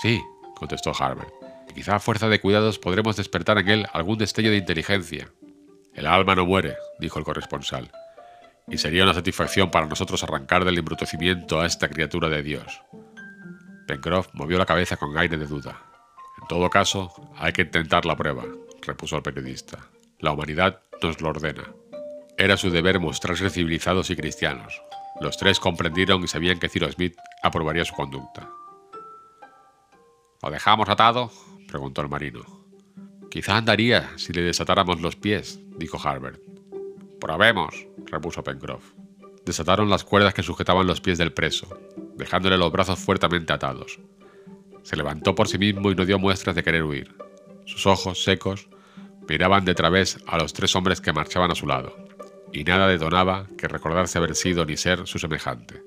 Sí, 0.00 0.22
contestó 0.54 0.92
Harbert. 0.98 1.28
quizá 1.74 1.96
a 1.96 2.00
fuerza 2.00 2.30
de 2.30 2.40
cuidados 2.40 2.78
podremos 2.78 3.16
despertar 3.16 3.58
en 3.58 3.68
él 3.68 3.86
algún 3.92 4.16
destello 4.16 4.50
de 4.50 4.56
inteligencia. 4.56 5.30
El 5.96 6.06
alma 6.06 6.36
no 6.36 6.46
muere, 6.46 6.76
dijo 7.00 7.18
el 7.18 7.24
corresponsal, 7.24 7.90
y 8.68 8.78
sería 8.78 9.02
una 9.02 9.14
satisfacción 9.14 9.70
para 9.70 9.86
nosotros 9.86 10.22
arrancar 10.22 10.64
del 10.64 10.78
embrutecimiento 10.78 11.60
a 11.60 11.66
esta 11.66 11.88
criatura 11.88 12.28
de 12.28 12.42
Dios. 12.42 12.82
Pencroff 13.88 14.28
movió 14.32 14.58
la 14.58 14.66
cabeza 14.66 14.96
con 14.96 15.16
aire 15.18 15.36
de 15.36 15.46
duda. 15.46 15.82
En 16.40 16.46
todo 16.46 16.70
caso, 16.70 17.12
hay 17.36 17.52
que 17.52 17.62
intentar 17.62 18.04
la 18.04 18.16
prueba, 18.16 18.44
repuso 18.82 19.16
el 19.16 19.22
periodista. 19.22 19.88
La 20.20 20.30
humanidad 20.30 20.80
nos 21.02 21.20
lo 21.20 21.30
ordena. 21.30 21.64
Era 22.38 22.56
su 22.56 22.70
deber 22.70 23.00
mostrarse 23.00 23.50
civilizados 23.50 24.10
y 24.10 24.16
cristianos, 24.16 24.82
los 25.20 25.38
tres 25.38 25.58
comprendieron 25.60 26.22
y 26.22 26.28
sabían 26.28 26.58
que 26.58 26.68
Ciro 26.68 26.90
Smith 26.92 27.16
aprobaría 27.42 27.84
su 27.86 27.94
conducta. 27.94 28.50
¿Lo 30.42 30.50
dejamos 30.50 30.88
atado? 30.88 31.30
preguntó 31.66 32.02
el 32.02 32.08
marino. 32.10 32.65
Quizá 33.30 33.56
andaría 33.56 34.10
si 34.16 34.32
le 34.32 34.42
desatáramos 34.42 35.00
los 35.00 35.16
pies, 35.16 35.60
dijo 35.76 35.98
Harbert. 36.02 36.40
Probemos, 37.20 37.86
repuso 38.06 38.42
Pencroff. 38.42 38.92
Desataron 39.44 39.90
las 39.90 40.04
cuerdas 40.04 40.34
que 40.34 40.42
sujetaban 40.42 40.86
los 40.86 41.00
pies 41.00 41.18
del 41.18 41.32
preso, 41.32 41.68
dejándole 42.16 42.58
los 42.58 42.72
brazos 42.72 42.98
fuertemente 42.98 43.52
atados. 43.52 43.98
Se 44.82 44.96
levantó 44.96 45.34
por 45.34 45.48
sí 45.48 45.58
mismo 45.58 45.90
y 45.90 45.94
no 45.94 46.04
dio 46.04 46.18
muestras 46.18 46.56
de 46.56 46.62
querer 46.62 46.84
huir. 46.84 47.14
Sus 47.64 47.86
ojos, 47.86 48.22
secos, 48.22 48.68
miraban 49.28 49.64
de 49.64 49.74
través 49.74 50.18
a 50.26 50.38
los 50.38 50.52
tres 50.52 50.74
hombres 50.76 51.00
que 51.00 51.12
marchaban 51.12 51.50
a 51.50 51.56
su 51.56 51.66
lado 51.66 52.06
y 52.52 52.64
nada 52.64 52.88
detonaba 52.88 53.46
que 53.58 53.68
recordarse 53.68 54.18
haber 54.18 54.34
sido 54.34 54.64
ni 54.64 54.76
ser 54.76 55.06
su 55.06 55.18
semejante. 55.18 55.82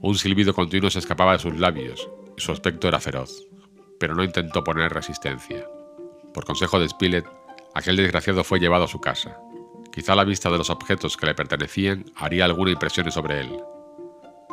Un 0.00 0.16
silbido 0.16 0.54
continuo 0.54 0.90
se 0.90 0.98
escapaba 0.98 1.34
de 1.34 1.38
sus 1.38 1.58
labios, 1.58 2.08
y 2.36 2.40
su 2.40 2.52
aspecto 2.52 2.88
era 2.88 3.00
feroz, 3.00 3.46
pero 3.98 4.14
no 4.14 4.24
intentó 4.24 4.64
poner 4.64 4.92
resistencia. 4.92 5.66
Por 6.32 6.44
consejo 6.44 6.78
de 6.78 6.88
Spilett, 6.88 7.26
aquel 7.74 7.96
desgraciado 7.96 8.44
fue 8.44 8.60
llevado 8.60 8.84
a 8.84 8.88
su 8.88 9.00
casa. 9.00 9.36
Quizá 9.92 10.14
la 10.14 10.24
vista 10.24 10.50
de 10.50 10.58
los 10.58 10.70
objetos 10.70 11.16
que 11.16 11.26
le 11.26 11.34
pertenecían 11.34 12.04
haría 12.16 12.44
alguna 12.44 12.70
impresión 12.70 13.10
sobre 13.10 13.40
él. 13.40 13.60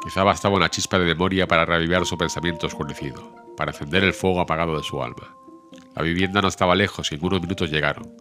Quizá 0.04 0.24
bastaba 0.24 0.56
una 0.56 0.70
chispa 0.70 0.98
de 0.98 1.06
memoria 1.06 1.48
para 1.48 1.66
reavivar 1.66 2.06
su 2.06 2.18
pensamiento 2.18 2.68
oscurecido, 2.68 3.36
para 3.56 3.72
encender 3.72 4.04
el 4.04 4.14
fuego 4.14 4.42
apagado 4.42 4.78
de 4.78 4.84
su 4.84 5.02
alma. 5.02 5.36
La 5.96 6.02
vivienda 6.02 6.42
no 6.42 6.48
estaba 6.48 6.76
lejos 6.76 7.12
y 7.12 7.16
en 7.16 7.26
unos 7.26 7.42
minutos 7.42 7.70
llegaron, 7.70 8.12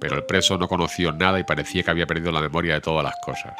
pero 0.00 0.16
el 0.16 0.24
preso 0.24 0.56
no 0.56 0.68
conoció 0.68 1.12
nada 1.12 1.38
y 1.38 1.44
parecía 1.44 1.82
que 1.82 1.90
había 1.90 2.06
perdido 2.06 2.32
la 2.32 2.40
memoria 2.40 2.74
de 2.74 2.80
todas 2.80 3.04
las 3.04 3.14
cosas. 3.24 3.54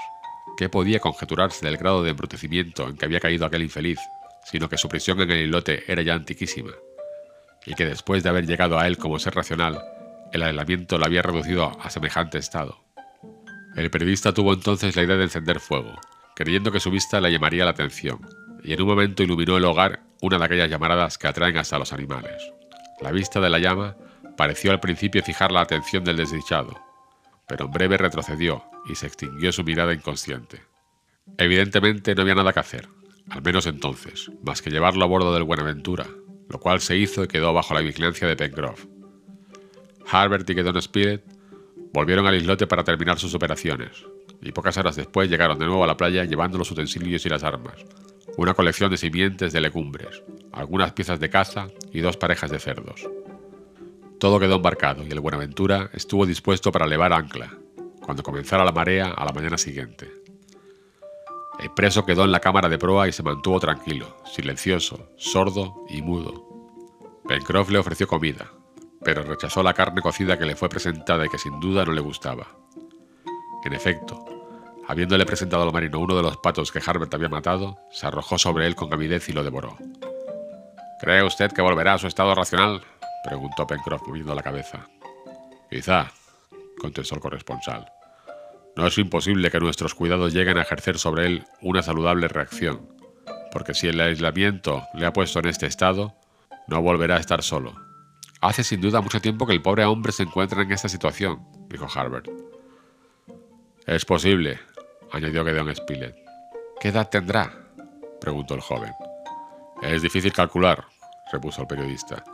¿Qué 0.56 0.68
podía 0.68 1.00
conjeturarse 1.00 1.64
del 1.64 1.76
grado 1.76 2.02
de 2.02 2.10
embrutecimiento 2.10 2.88
en 2.88 2.96
que 2.96 3.04
había 3.04 3.20
caído 3.20 3.46
aquel 3.46 3.62
infeliz, 3.62 3.98
sino 4.44 4.68
que 4.68 4.78
su 4.78 4.88
prisión 4.88 5.20
en 5.20 5.30
el 5.30 5.46
islote 5.46 5.84
era 5.90 6.02
ya 6.02 6.14
antiquísima, 6.14 6.72
y 7.66 7.74
que 7.74 7.86
después 7.86 8.22
de 8.22 8.28
haber 8.28 8.46
llegado 8.46 8.78
a 8.78 8.86
él 8.86 8.98
como 8.98 9.18
ser 9.18 9.34
racional, 9.34 9.80
el 10.32 10.42
aislamiento 10.42 10.98
lo 10.98 11.06
había 11.06 11.22
reducido 11.22 11.78
a 11.80 11.90
semejante 11.90 12.38
estado? 12.38 12.82
El 13.76 13.90
periodista 13.90 14.32
tuvo 14.32 14.52
entonces 14.52 14.96
la 14.96 15.02
idea 15.02 15.16
de 15.16 15.24
encender 15.24 15.60
fuego, 15.60 15.98
creyendo 16.34 16.72
que 16.72 16.80
su 16.80 16.90
vista 16.90 17.20
le 17.20 17.32
llamaría 17.32 17.64
la 17.64 17.70
atención, 17.70 18.20
y 18.62 18.72
en 18.72 18.82
un 18.82 18.88
momento 18.88 19.22
iluminó 19.22 19.56
el 19.56 19.64
hogar 19.64 20.02
una 20.20 20.38
de 20.38 20.44
aquellas 20.44 20.70
llamaradas 20.70 21.18
que 21.18 21.28
atraen 21.28 21.56
hasta 21.56 21.78
los 21.78 21.92
animales. 21.92 22.52
La 23.00 23.10
vista 23.10 23.40
de 23.40 23.50
la 23.50 23.58
llama 23.58 23.96
Pareció 24.36 24.70
al 24.70 24.80
principio 24.80 25.22
fijar 25.22 25.52
la 25.52 25.60
atención 25.60 26.04
del 26.04 26.16
desdichado, 26.16 26.80
pero 27.46 27.66
en 27.66 27.72
breve 27.72 27.98
retrocedió 27.98 28.64
y 28.88 28.94
se 28.94 29.06
extinguió 29.06 29.52
su 29.52 29.62
mirada 29.62 29.92
inconsciente. 29.92 30.62
Evidentemente 31.38 32.14
no 32.14 32.22
había 32.22 32.34
nada 32.34 32.52
que 32.52 32.60
hacer, 32.60 32.88
al 33.30 33.42
menos 33.42 33.66
entonces, 33.66 34.30
más 34.42 34.62
que 34.62 34.70
llevarlo 34.70 35.04
a 35.04 35.08
bordo 35.08 35.34
del 35.34 35.44
Buenaventura, 35.44 36.06
lo 36.48 36.58
cual 36.60 36.80
se 36.80 36.96
hizo 36.96 37.24
y 37.24 37.28
quedó 37.28 37.52
bajo 37.52 37.74
la 37.74 37.80
vigilancia 37.80 38.26
de 38.28 38.36
Pencroff. 38.36 38.86
Harbert 40.10 40.48
y 40.50 40.54
Gedon 40.54 40.80
Spilett 40.80 41.24
volvieron 41.92 42.26
al 42.26 42.34
islote 42.34 42.66
para 42.66 42.84
terminar 42.84 43.18
sus 43.18 43.34
operaciones, 43.34 44.04
y 44.40 44.52
pocas 44.52 44.76
horas 44.76 44.96
después 44.96 45.30
llegaron 45.30 45.58
de 45.58 45.66
nuevo 45.66 45.84
a 45.84 45.86
la 45.86 45.96
playa 45.96 46.24
llevando 46.24 46.58
los 46.58 46.70
utensilios 46.70 47.24
y 47.24 47.28
las 47.28 47.44
armas, 47.44 47.84
una 48.36 48.54
colección 48.54 48.90
de 48.90 48.96
simientes 48.96 49.52
de 49.52 49.60
legumbres, 49.60 50.22
algunas 50.52 50.92
piezas 50.92 51.20
de 51.20 51.30
caza 51.30 51.68
y 51.92 52.00
dos 52.00 52.16
parejas 52.16 52.50
de 52.50 52.58
cerdos. 52.58 53.08
Todo 54.18 54.38
quedó 54.38 54.56
embarcado 54.56 55.04
y 55.04 55.10
el 55.10 55.20
Buenaventura 55.20 55.90
estuvo 55.92 56.26
dispuesto 56.26 56.72
para 56.72 56.86
levar 56.86 57.12
ancla, 57.12 57.58
cuando 58.00 58.22
comenzara 58.22 58.64
la 58.64 58.72
marea 58.72 59.10
a 59.10 59.24
la 59.24 59.32
mañana 59.32 59.58
siguiente. 59.58 60.10
El 61.58 61.70
preso 61.70 62.04
quedó 62.04 62.24
en 62.24 62.32
la 62.32 62.40
cámara 62.40 62.68
de 62.68 62.78
proa 62.78 63.08
y 63.08 63.12
se 63.12 63.22
mantuvo 63.22 63.60
tranquilo, 63.60 64.16
silencioso, 64.24 65.10
sordo 65.16 65.84
y 65.88 66.02
mudo. 66.02 66.52
Pencroff 67.28 67.70
le 67.70 67.78
ofreció 67.78 68.06
comida, 68.06 68.50
pero 69.04 69.22
rechazó 69.22 69.62
la 69.62 69.74
carne 69.74 70.02
cocida 70.02 70.38
que 70.38 70.46
le 70.46 70.56
fue 70.56 70.68
presentada 70.68 71.24
y 71.26 71.28
que 71.28 71.38
sin 71.38 71.60
duda 71.60 71.84
no 71.84 71.92
le 71.92 72.00
gustaba. 72.00 72.48
En 73.64 73.74
efecto, 73.74 74.24
habiéndole 74.88 75.24
presentado 75.24 75.62
al 75.62 75.72
marino 75.72 76.00
uno 76.00 76.16
de 76.16 76.22
los 76.22 76.36
patos 76.38 76.72
que 76.72 76.82
Harbert 76.84 77.14
había 77.14 77.28
matado, 77.28 77.78
se 77.90 78.06
arrojó 78.06 78.38
sobre 78.38 78.66
él 78.66 78.74
con 78.74 78.92
avidez 78.92 79.28
y 79.28 79.32
lo 79.32 79.44
devoró. 79.44 79.76
¿Cree 81.00 81.22
usted 81.22 81.52
que 81.52 81.62
volverá 81.62 81.94
a 81.94 81.98
su 81.98 82.06
estado 82.06 82.34
racional? 82.34 82.82
preguntó 83.24 83.66
Pencroff 83.66 84.06
moviendo 84.06 84.34
la 84.34 84.42
cabeza. 84.42 84.88
Quizá, 85.70 86.12
contestó 86.78 87.14
el 87.14 87.20
corresponsal. 87.20 87.86
No 88.76 88.86
es 88.86 88.96
imposible 88.98 89.50
que 89.50 89.60
nuestros 89.60 89.94
cuidados 89.94 90.32
lleguen 90.32 90.56
a 90.56 90.62
ejercer 90.62 90.98
sobre 90.98 91.26
él 91.26 91.44
una 91.60 91.82
saludable 91.82 92.28
reacción, 92.28 92.88
porque 93.52 93.74
si 93.74 93.88
el 93.88 94.00
aislamiento 94.00 94.84
le 94.94 95.06
ha 95.06 95.12
puesto 95.12 95.40
en 95.40 95.46
este 95.46 95.66
estado, 95.66 96.14
no 96.66 96.80
volverá 96.80 97.16
a 97.16 97.20
estar 97.20 97.42
solo. 97.42 97.74
Hace 98.40 98.64
sin 98.64 98.80
duda 98.80 99.00
mucho 99.00 99.20
tiempo 99.20 99.46
que 99.46 99.52
el 99.52 99.62
pobre 99.62 99.84
hombre 99.84 100.10
se 100.10 100.22
encuentra 100.22 100.62
en 100.62 100.72
esta 100.72 100.88
situación, 100.88 101.46
dijo 101.68 101.86
Harbert. 101.94 102.28
Es 103.86 104.04
posible, 104.04 104.58
añadió 105.12 105.44
Gedeon 105.44 105.74
Spilett. 105.74 106.16
¿Qué 106.80 106.88
edad 106.88 107.08
tendrá? 107.08 107.52
preguntó 108.20 108.54
el 108.54 108.60
joven. 108.60 108.92
Es 109.82 110.00
difícil 110.00 110.32
calcular, 110.32 110.86
repuso 111.30 111.60
el 111.60 111.66
periodista, 111.66 112.24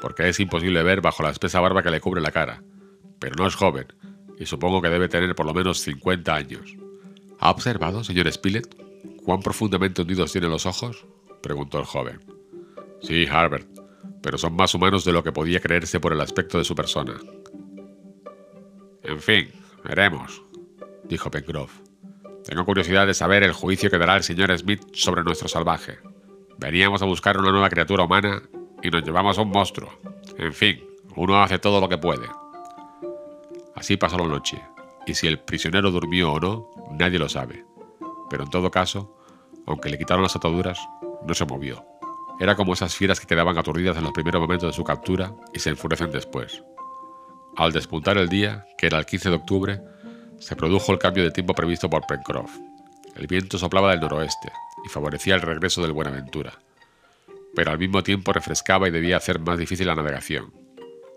porque 0.00 0.28
es 0.28 0.40
imposible 0.40 0.82
ver 0.82 1.00
bajo 1.00 1.22
la 1.22 1.30
espesa 1.30 1.60
barba 1.60 1.82
que 1.82 1.90
le 1.90 2.00
cubre 2.00 2.20
la 2.20 2.32
cara. 2.32 2.62
Pero 3.18 3.34
no 3.36 3.46
es 3.46 3.54
joven, 3.54 3.86
y 4.38 4.46
supongo 4.46 4.82
que 4.82 4.88
debe 4.88 5.08
tener 5.08 5.34
por 5.34 5.46
lo 5.46 5.54
menos 5.54 5.80
50 5.80 6.34
años. 6.34 6.76
¿Ha 7.38 7.50
observado, 7.50 8.04
señor 8.04 8.30
Spilett, 8.32 8.74
cuán 9.24 9.40
profundamente 9.40 10.02
hundidos 10.02 10.32
tiene 10.32 10.48
los 10.48 10.66
ojos? 10.66 11.04
preguntó 11.42 11.78
el 11.78 11.84
joven. 11.84 12.20
Sí, 13.02 13.26
Harbert, 13.26 13.68
pero 14.22 14.38
son 14.38 14.56
más 14.56 14.74
humanos 14.74 15.04
de 15.04 15.12
lo 15.12 15.22
que 15.22 15.32
podía 15.32 15.60
creerse 15.60 16.00
por 16.00 16.12
el 16.12 16.20
aspecto 16.20 16.58
de 16.58 16.64
su 16.64 16.74
persona. 16.74 17.14
En 19.02 19.20
fin, 19.20 19.50
veremos, 19.84 20.42
dijo 21.04 21.30
Pencroff. 21.30 21.80
Tengo 22.44 22.64
curiosidad 22.64 23.06
de 23.06 23.14
saber 23.14 23.42
el 23.42 23.52
juicio 23.52 23.90
que 23.90 23.98
dará 23.98 24.16
el 24.16 24.22
señor 24.22 24.56
Smith 24.56 24.82
sobre 24.92 25.22
nuestro 25.22 25.48
salvaje. 25.48 25.98
Veníamos 26.58 27.02
a 27.02 27.06
buscar 27.06 27.38
una 27.38 27.50
nueva 27.50 27.68
criatura 27.68 28.04
humana 28.04 28.42
y 28.82 28.90
nos 28.90 29.02
llevamos 29.02 29.38
a 29.38 29.42
un 29.42 29.50
monstruo. 29.50 29.90
En 30.38 30.52
fin, 30.52 30.82
uno 31.16 31.42
hace 31.42 31.58
todo 31.58 31.80
lo 31.80 31.88
que 31.88 31.98
puede. 31.98 32.26
Así 33.84 33.98
pasó 33.98 34.16
la 34.16 34.26
noche, 34.26 34.62
y 35.06 35.12
si 35.12 35.26
el 35.26 35.40
prisionero 35.40 35.90
durmió 35.90 36.32
o 36.32 36.40
no, 36.40 36.70
nadie 36.92 37.18
lo 37.18 37.28
sabe. 37.28 37.66
Pero 38.30 38.44
en 38.44 38.48
todo 38.48 38.70
caso, 38.70 39.14
aunque 39.66 39.90
le 39.90 39.98
quitaron 39.98 40.22
las 40.22 40.34
ataduras, 40.34 40.78
no 41.26 41.34
se 41.34 41.44
movió. 41.44 41.84
Era 42.40 42.56
como 42.56 42.72
esas 42.72 42.94
fieras 42.94 43.20
que 43.20 43.26
quedaban 43.26 43.58
aturdidas 43.58 43.98
en 43.98 44.04
los 44.04 44.14
primeros 44.14 44.40
momentos 44.40 44.70
de 44.70 44.72
su 44.72 44.84
captura 44.84 45.34
y 45.52 45.58
se 45.58 45.68
enfurecen 45.68 46.10
después. 46.10 46.62
Al 47.58 47.72
despuntar 47.72 48.16
el 48.16 48.30
día, 48.30 48.64
que 48.78 48.86
era 48.86 48.96
el 48.96 49.04
15 49.04 49.28
de 49.28 49.36
octubre, 49.36 49.80
se 50.38 50.56
produjo 50.56 50.90
el 50.90 50.98
cambio 50.98 51.22
de 51.22 51.30
tiempo 51.30 51.52
previsto 51.52 51.90
por 51.90 52.06
Pencroff. 52.06 52.56
El 53.16 53.26
viento 53.26 53.58
soplaba 53.58 53.90
del 53.90 54.00
noroeste 54.00 54.50
y 54.86 54.88
favorecía 54.88 55.34
el 55.34 55.42
regreso 55.42 55.82
del 55.82 55.92
Buenaventura, 55.92 56.54
pero 57.54 57.70
al 57.70 57.78
mismo 57.78 58.02
tiempo 58.02 58.32
refrescaba 58.32 58.88
y 58.88 58.92
debía 58.92 59.18
hacer 59.18 59.40
más 59.40 59.58
difícil 59.58 59.88
la 59.88 59.94
navegación. 59.94 60.54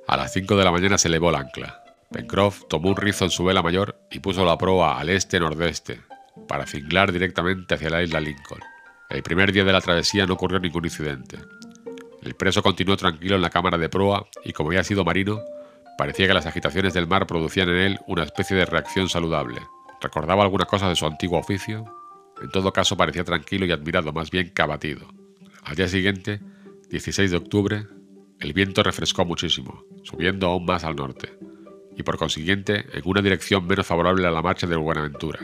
A 0.05 0.17
las 0.17 0.33
5 0.33 0.57
de 0.57 0.65
la 0.65 0.71
mañana 0.71 0.97
se 0.97 1.07
elevó 1.07 1.29
el 1.29 1.37
ancla. 1.37 1.86
Pencroff 2.11 2.63
tomó 2.69 2.89
un 2.89 2.95
rizo 2.95 3.25
en 3.25 3.31
su 3.31 3.43
vela 3.43 3.61
mayor 3.61 3.99
y 4.11 4.19
puso 4.19 4.45
la 4.45 4.57
proa 4.57 4.99
al 4.99 5.09
este-nordeste, 5.09 6.01
para 6.47 6.65
cinglar 6.65 7.11
directamente 7.11 7.75
hacia 7.75 7.89
la 7.89 8.03
isla 8.03 8.19
Lincoln. 8.19 8.61
El 9.09 9.23
primer 9.23 9.51
día 9.51 9.63
de 9.63 9.73
la 9.73 9.81
travesía 9.81 10.25
no 10.25 10.33
ocurrió 10.33 10.59
ningún 10.59 10.85
incidente. 10.85 11.37
El 12.21 12.35
preso 12.35 12.61
continuó 12.61 12.97
tranquilo 12.97 13.35
en 13.35 13.41
la 13.41 13.49
cámara 13.49 13.77
de 13.77 13.89
proa 13.89 14.27
y 14.43 14.53
como 14.53 14.69
había 14.69 14.83
sido 14.83 15.05
marino, 15.05 15.41
Parecía 15.97 16.27
que 16.27 16.33
las 16.35 16.45
agitaciones 16.45 16.93
del 16.93 17.07
mar 17.07 17.25
producían 17.25 17.69
en 17.69 17.77
él 17.77 17.99
una 18.05 18.23
especie 18.23 18.55
de 18.55 18.67
reacción 18.67 19.09
saludable. 19.09 19.61
¿Recordaba 19.99 20.43
alguna 20.43 20.65
cosa 20.65 20.87
de 20.87 20.95
su 20.95 21.07
antiguo 21.07 21.39
oficio? 21.39 21.85
En 22.39 22.51
todo 22.51 22.71
caso 22.71 22.95
parecía 22.95 23.23
tranquilo 23.23 23.65
y 23.65 23.71
admirado, 23.71 24.13
más 24.13 24.29
bien 24.29 24.53
que 24.53 24.61
abatido. 24.61 25.07
Al 25.63 25.75
día 25.75 25.87
siguiente, 25.87 26.39
16 26.91 27.31
de 27.31 27.37
octubre, 27.37 27.87
el 28.39 28.53
viento 28.53 28.83
refrescó 28.83 29.25
muchísimo, 29.25 29.83
subiendo 30.03 30.45
aún 30.47 30.65
más 30.65 30.83
al 30.83 30.95
norte, 30.95 31.33
y 31.97 32.03
por 32.03 32.17
consiguiente 32.17 32.85
en 32.93 33.01
una 33.05 33.21
dirección 33.21 33.65
menos 33.65 33.87
favorable 33.87 34.27
a 34.27 34.31
la 34.31 34.41
marcha 34.41 34.67
del 34.67 34.77
Buenaventura, 34.77 35.39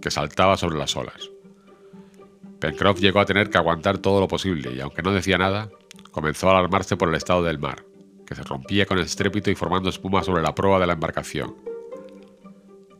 que 0.00 0.10
saltaba 0.10 0.56
sobre 0.56 0.78
las 0.78 0.96
olas. 0.96 1.30
Pencroff 2.58 3.00
llegó 3.00 3.20
a 3.20 3.26
tener 3.26 3.50
que 3.50 3.58
aguantar 3.58 3.98
todo 3.98 4.20
lo 4.20 4.28
posible 4.28 4.72
y 4.72 4.80
aunque 4.80 5.02
no 5.02 5.12
decía 5.12 5.38
nada, 5.38 5.70
comenzó 6.10 6.48
a 6.48 6.58
alarmarse 6.58 6.96
por 6.96 7.08
el 7.08 7.14
estado 7.14 7.42
del 7.42 7.58
mar 7.58 7.84
que 8.30 8.36
se 8.36 8.44
rompía 8.44 8.86
con 8.86 9.00
estrépito 9.00 9.50
y 9.50 9.56
formando 9.56 9.88
espuma 9.88 10.22
sobre 10.22 10.40
la 10.40 10.54
proa 10.54 10.78
de 10.78 10.86
la 10.86 10.92
embarcación. 10.92 11.56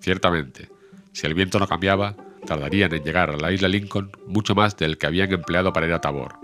Ciertamente, 0.00 0.68
si 1.12 1.24
el 1.24 1.34
viento 1.34 1.60
no 1.60 1.68
cambiaba, 1.68 2.16
tardarían 2.44 2.92
en 2.92 3.04
llegar 3.04 3.30
a 3.30 3.36
la 3.36 3.52
isla 3.52 3.68
Lincoln 3.68 4.10
mucho 4.26 4.56
más 4.56 4.76
del 4.76 4.98
que 4.98 5.06
habían 5.06 5.32
empleado 5.32 5.72
para 5.72 5.86
ir 5.86 5.92
a 5.92 6.00
Tabor. 6.00 6.34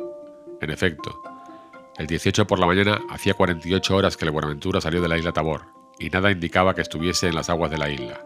En 0.61 0.71
efecto, 0.71 1.21
el 1.99 2.07
18 2.07 2.47
por 2.47 2.61
la 2.61 2.67
mañana 2.67 3.01
hacía 3.11 3.35
48 3.35 3.97
horas 3.97 4.17
que 4.17 4.25
el 4.25 4.31
Buenaventura 4.31 4.81
salió 4.81 5.03
de 5.03 5.09
la 5.09 5.19
isla 5.19 5.33
Tabor, 5.33 5.63
y 5.99 6.11
nada 6.11 6.31
indicaba 6.31 6.75
que 6.75 6.83
estuviese 6.83 7.29
en 7.29 7.35
las 7.35 7.51
aguas 7.51 7.71
de 7.71 7.79
la 7.79 7.91
isla. 7.91 8.21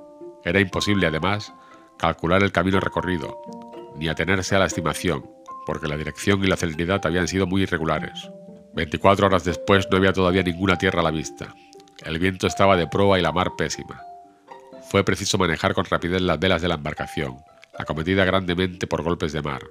Era 0.45 0.61
imposible, 0.61 1.07
además, 1.07 1.53
calcular 1.99 2.43
el 2.43 2.53
camino 2.53 2.81
recorrido, 2.81 3.41
ni 3.97 4.09
atenerse 4.09 4.57
a 4.57 4.59
la 4.59 4.67
estimación, 4.67 5.31
porque 5.67 5.89
la 5.89 5.97
dirección 5.97 6.43
y 6.43 6.49
la 6.49 6.57
celeridad 6.57 7.05
habían 7.05 7.29
sido 7.29 7.47
muy 7.47 7.63
irregulares. 7.63 8.31
24 8.75 9.27
horas 9.27 9.45
después 9.45 9.89
no 9.91 9.97
había 9.97 10.13
todavía 10.13 10.43
ninguna 10.43 10.77
tierra 10.77 11.01
a 11.01 11.05
la 11.05 11.11
vista. 11.11 11.55
El 12.05 12.19
viento 12.19 12.47
estaba 12.47 12.77
de 12.77 12.87
proa 12.87 13.19
y 13.19 13.23
la 13.23 13.33
mar 13.33 13.53
pésima. 13.57 14.01
Fue 14.91 15.05
preciso 15.05 15.39
manejar 15.39 15.75
con 15.75 15.85
rapidez 15.85 16.23
las 16.23 16.39
velas 16.39 16.63
de 16.63 16.69
la 16.69 16.77
embarcación, 16.77 17.37
acometida 17.77 18.25
grandemente 18.25 18.87
por 18.87 19.03
golpes 19.03 19.33
de 19.33 19.43
mar. 19.43 19.63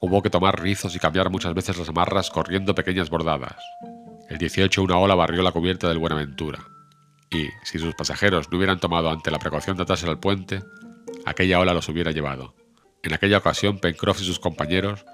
Hubo 0.00 0.22
que 0.22 0.30
tomar 0.30 0.60
rizos 0.60 0.94
y 0.94 0.98
cambiar 0.98 1.30
muchas 1.30 1.54
veces 1.54 1.76
las 1.78 1.88
amarras 1.88 2.30
corriendo 2.30 2.74
pequeñas 2.74 3.10
bordadas. 3.10 3.56
El 4.28 4.38
18 4.38 4.82
una 4.82 4.98
ola 4.98 5.14
barrió 5.14 5.42
la 5.42 5.52
cubierta 5.52 5.88
del 5.88 5.98
Buenaventura, 5.98 6.58
y, 7.34 7.50
si 7.64 7.78
sus 7.78 7.94
pasajeros 7.94 8.50
no 8.50 8.58
hubieran 8.58 8.78
tomado 8.78 9.10
ante 9.10 9.30
la 9.30 9.38
precaución 9.38 9.76
de 9.76 9.82
atarse 9.82 10.08
al 10.08 10.20
puente, 10.20 10.62
aquella 11.26 11.58
ola 11.58 11.74
los 11.74 11.88
hubiera 11.88 12.12
llevado. 12.12 12.54
En 13.02 13.12
aquella 13.12 13.38
ocasión 13.38 13.78
Pencroff 13.78 14.20
y 14.20 14.24
sus 14.24 14.38
compañeros 14.38 15.04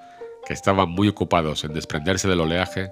que 0.47 0.53
estaban 0.53 0.91
muy 0.91 1.09
ocupados 1.09 1.65
en 1.65 1.73
desprenderse 1.73 2.29
del 2.29 2.41
oleaje, 2.41 2.91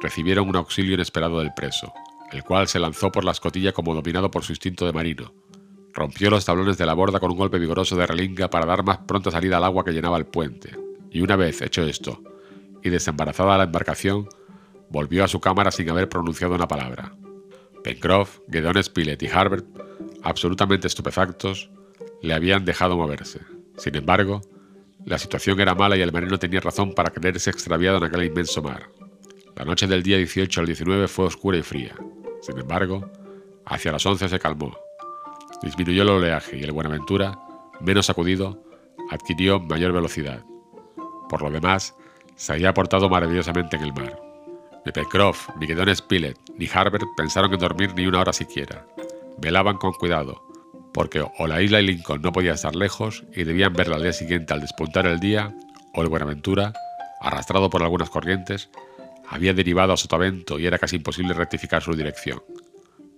recibieron 0.00 0.48
un 0.48 0.56
auxilio 0.56 0.94
inesperado 0.94 1.38
del 1.38 1.54
preso, 1.54 1.92
el 2.32 2.42
cual 2.42 2.68
se 2.68 2.78
lanzó 2.78 3.12
por 3.12 3.24
la 3.24 3.32
escotilla 3.32 3.72
como 3.72 3.94
dominado 3.94 4.30
por 4.30 4.44
su 4.44 4.52
instinto 4.52 4.86
de 4.86 4.92
marino. 4.92 5.32
Rompió 5.92 6.30
los 6.30 6.44
tablones 6.44 6.78
de 6.78 6.86
la 6.86 6.94
borda 6.94 7.20
con 7.20 7.30
un 7.30 7.36
golpe 7.36 7.58
vigoroso 7.58 7.96
de 7.96 8.06
relinga 8.06 8.48
para 8.48 8.66
dar 8.66 8.82
más 8.82 8.98
pronta 8.98 9.30
salida 9.30 9.58
al 9.58 9.64
agua 9.64 9.84
que 9.84 9.92
llenaba 9.92 10.16
el 10.16 10.26
puente, 10.26 10.76
y 11.10 11.20
una 11.20 11.36
vez 11.36 11.60
hecho 11.60 11.82
esto, 11.82 12.22
y 12.82 12.90
desembarazada 12.90 13.58
la 13.58 13.64
embarcación, 13.64 14.28
volvió 14.90 15.24
a 15.24 15.28
su 15.28 15.40
cámara 15.40 15.70
sin 15.70 15.88
haber 15.90 16.08
pronunciado 16.08 16.54
una 16.54 16.68
palabra. 16.68 17.12
Pencroff, 17.82 18.40
Gedeon 18.50 18.82
Spilett 18.82 19.22
y 19.22 19.28
Harbert, 19.28 19.66
absolutamente 20.22 20.86
estupefactos, 20.86 21.70
le 22.22 22.34
habían 22.34 22.64
dejado 22.64 22.96
moverse. 22.96 23.40
Sin 23.76 23.96
embargo, 23.96 24.40
la 25.04 25.18
situación 25.18 25.60
era 25.60 25.74
mala 25.74 25.96
y 25.96 26.00
el 26.00 26.12
marino 26.12 26.38
tenía 26.38 26.60
razón 26.60 26.94
para 26.94 27.10
creerse 27.10 27.50
extraviado 27.50 27.98
en 27.98 28.04
aquel 28.04 28.24
inmenso 28.24 28.62
mar. 28.62 28.88
La 29.56 29.64
noche 29.64 29.86
del 29.86 30.02
día 30.02 30.16
18 30.16 30.60
al 30.60 30.66
19 30.66 31.08
fue 31.08 31.26
oscura 31.26 31.58
y 31.58 31.62
fría. 31.62 31.94
Sin 32.40 32.58
embargo, 32.58 33.10
hacia 33.66 33.92
las 33.92 34.06
11 34.06 34.28
se 34.28 34.38
calmó. 34.38 34.76
Disminuyó 35.62 36.02
el 36.02 36.10
oleaje 36.10 36.56
y 36.56 36.62
el 36.62 36.72
Buenaventura, 36.72 37.38
menos 37.80 38.06
sacudido, 38.06 38.64
adquirió 39.10 39.60
mayor 39.60 39.92
velocidad. 39.92 40.44
Por 41.28 41.42
lo 41.42 41.50
demás, 41.50 41.94
se 42.36 42.52
había 42.52 42.74
portado 42.74 43.08
maravillosamente 43.08 43.76
en 43.76 43.82
el 43.82 43.92
mar. 43.92 44.21
Ni 44.84 44.92
Pencroff, 44.92 45.48
ni 45.60 45.66
Gideon 45.66 45.94
Spilett, 45.94 46.38
ni 46.56 46.68
Harbert 46.72 47.04
pensaron 47.16 47.52
en 47.52 47.60
dormir 47.60 47.94
ni 47.94 48.06
una 48.06 48.20
hora 48.20 48.32
siquiera. 48.32 48.84
Velaban 49.38 49.76
con 49.76 49.92
cuidado, 49.92 50.42
porque 50.92 51.24
o 51.38 51.46
la 51.46 51.62
isla 51.62 51.80
Lincoln 51.80 52.20
no 52.20 52.32
podía 52.32 52.54
estar 52.54 52.74
lejos 52.74 53.24
y 53.34 53.44
debían 53.44 53.72
verla 53.72 53.96
al 53.96 54.02
día 54.02 54.12
siguiente 54.12 54.52
al 54.52 54.60
despuntar 54.60 55.06
el 55.06 55.20
día, 55.20 55.54
o 55.94 56.02
el 56.02 56.08
Buenaventura, 56.08 56.72
arrastrado 57.20 57.70
por 57.70 57.82
algunas 57.82 58.10
corrientes, 58.10 58.70
había 59.28 59.54
derivado 59.54 59.92
a 59.92 59.96
sotavento 59.96 60.58
y 60.58 60.66
era 60.66 60.78
casi 60.78 60.96
imposible 60.96 61.34
rectificar 61.34 61.82
su 61.82 61.94
dirección. 61.94 62.42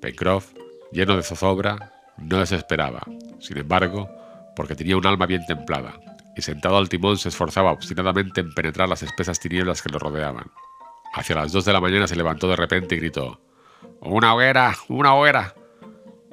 Pencroff, 0.01 0.53
lleno 0.93 1.17
de 1.17 1.23
zozobra, 1.23 1.93
no 2.19 2.39
desesperaba, 2.39 3.03
sin 3.41 3.59
embargo, 3.59 4.09
porque 4.55 4.75
tenía 4.75 4.97
un 4.97 5.07
alma 5.07 5.27
bien 5.27 5.45
templada, 5.47 5.99
y 6.37 6.43
sentado 6.43 6.77
al 6.77 6.89
timón 6.89 7.17
se 7.17 7.31
esforzaba 7.31 7.73
obstinadamente 7.73 8.41
en 8.41 8.53
penetrar 8.53 8.89
las 8.89 9.03
espesas 9.03 9.41
tinieblas 9.41 9.83
que 9.83 9.89
lo 9.89 9.99
rodeaban. 9.99 10.51
Hacia 11.15 11.37
las 11.37 11.53
dos 11.53 11.65
de 11.65 11.73
la 11.73 11.81
mañana 11.81 12.09
se 12.09 12.17
levantó 12.17 12.49
de 12.49 12.57
repente 12.57 12.97
y 12.97 12.99
gritó 12.99 13.41
¡Una 14.01 14.35
hoguera! 14.35 14.75
¡Una 14.89 15.15
hoguera! 15.15 15.55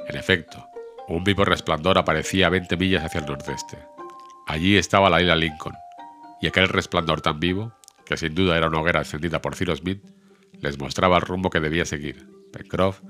En 0.07 0.17
efecto, 0.17 0.65
un 1.07 1.23
vivo 1.23 1.45
resplandor 1.45 1.99
aparecía 1.99 2.47
a 2.47 2.49
20 2.49 2.77
millas 2.77 3.05
hacia 3.05 3.19
el 3.19 3.27
nordeste. 3.27 3.77
Allí 4.47 4.77
estaba 4.77 5.11
la 5.11 5.21
isla 5.21 5.35
Lincoln, 5.35 5.75
y 6.41 6.47
aquel 6.47 6.67
resplandor 6.67 7.21
tan 7.21 7.39
vivo, 7.39 7.73
que 8.07 8.17
sin 8.17 8.33
duda 8.33 8.57
era 8.57 8.69
una 8.69 8.81
hoguera 8.81 9.01
encendida 9.01 9.39
por 9.39 9.55
Cyrus 9.55 9.79
Smith, 9.79 10.03
les 10.59 10.79
mostraba 10.79 11.17
el 11.17 11.21
rumbo 11.21 11.51
que 11.51 11.59
debía 11.59 11.85
seguir. 11.85 12.27
Pencroff, 12.51 13.01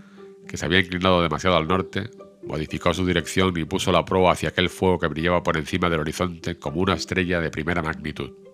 que 0.50 0.58
se 0.58 0.66
había 0.66 0.80
inclinado 0.80 1.22
demasiado 1.22 1.56
al 1.56 1.70
norte, 1.70 2.12
modificó 2.44 2.94
su 2.94 3.06
dirección 3.06 3.58
y 3.58 3.64
puso 3.64 3.94
la 3.94 4.04
proa 4.04 4.34
hacia 4.34 4.50
aquel 4.50 4.70
fuego 4.70 5.00
que 5.00 5.08
brillaba 5.08 5.42
por 5.42 5.56
encima 5.56 5.90
del 5.90 6.02
horizonte 6.02 6.58
como 6.58 6.82
una 6.82 6.96
estrella 6.96 7.40
de 7.40 7.50
primera 7.50 7.82
magnitud. 7.82 8.51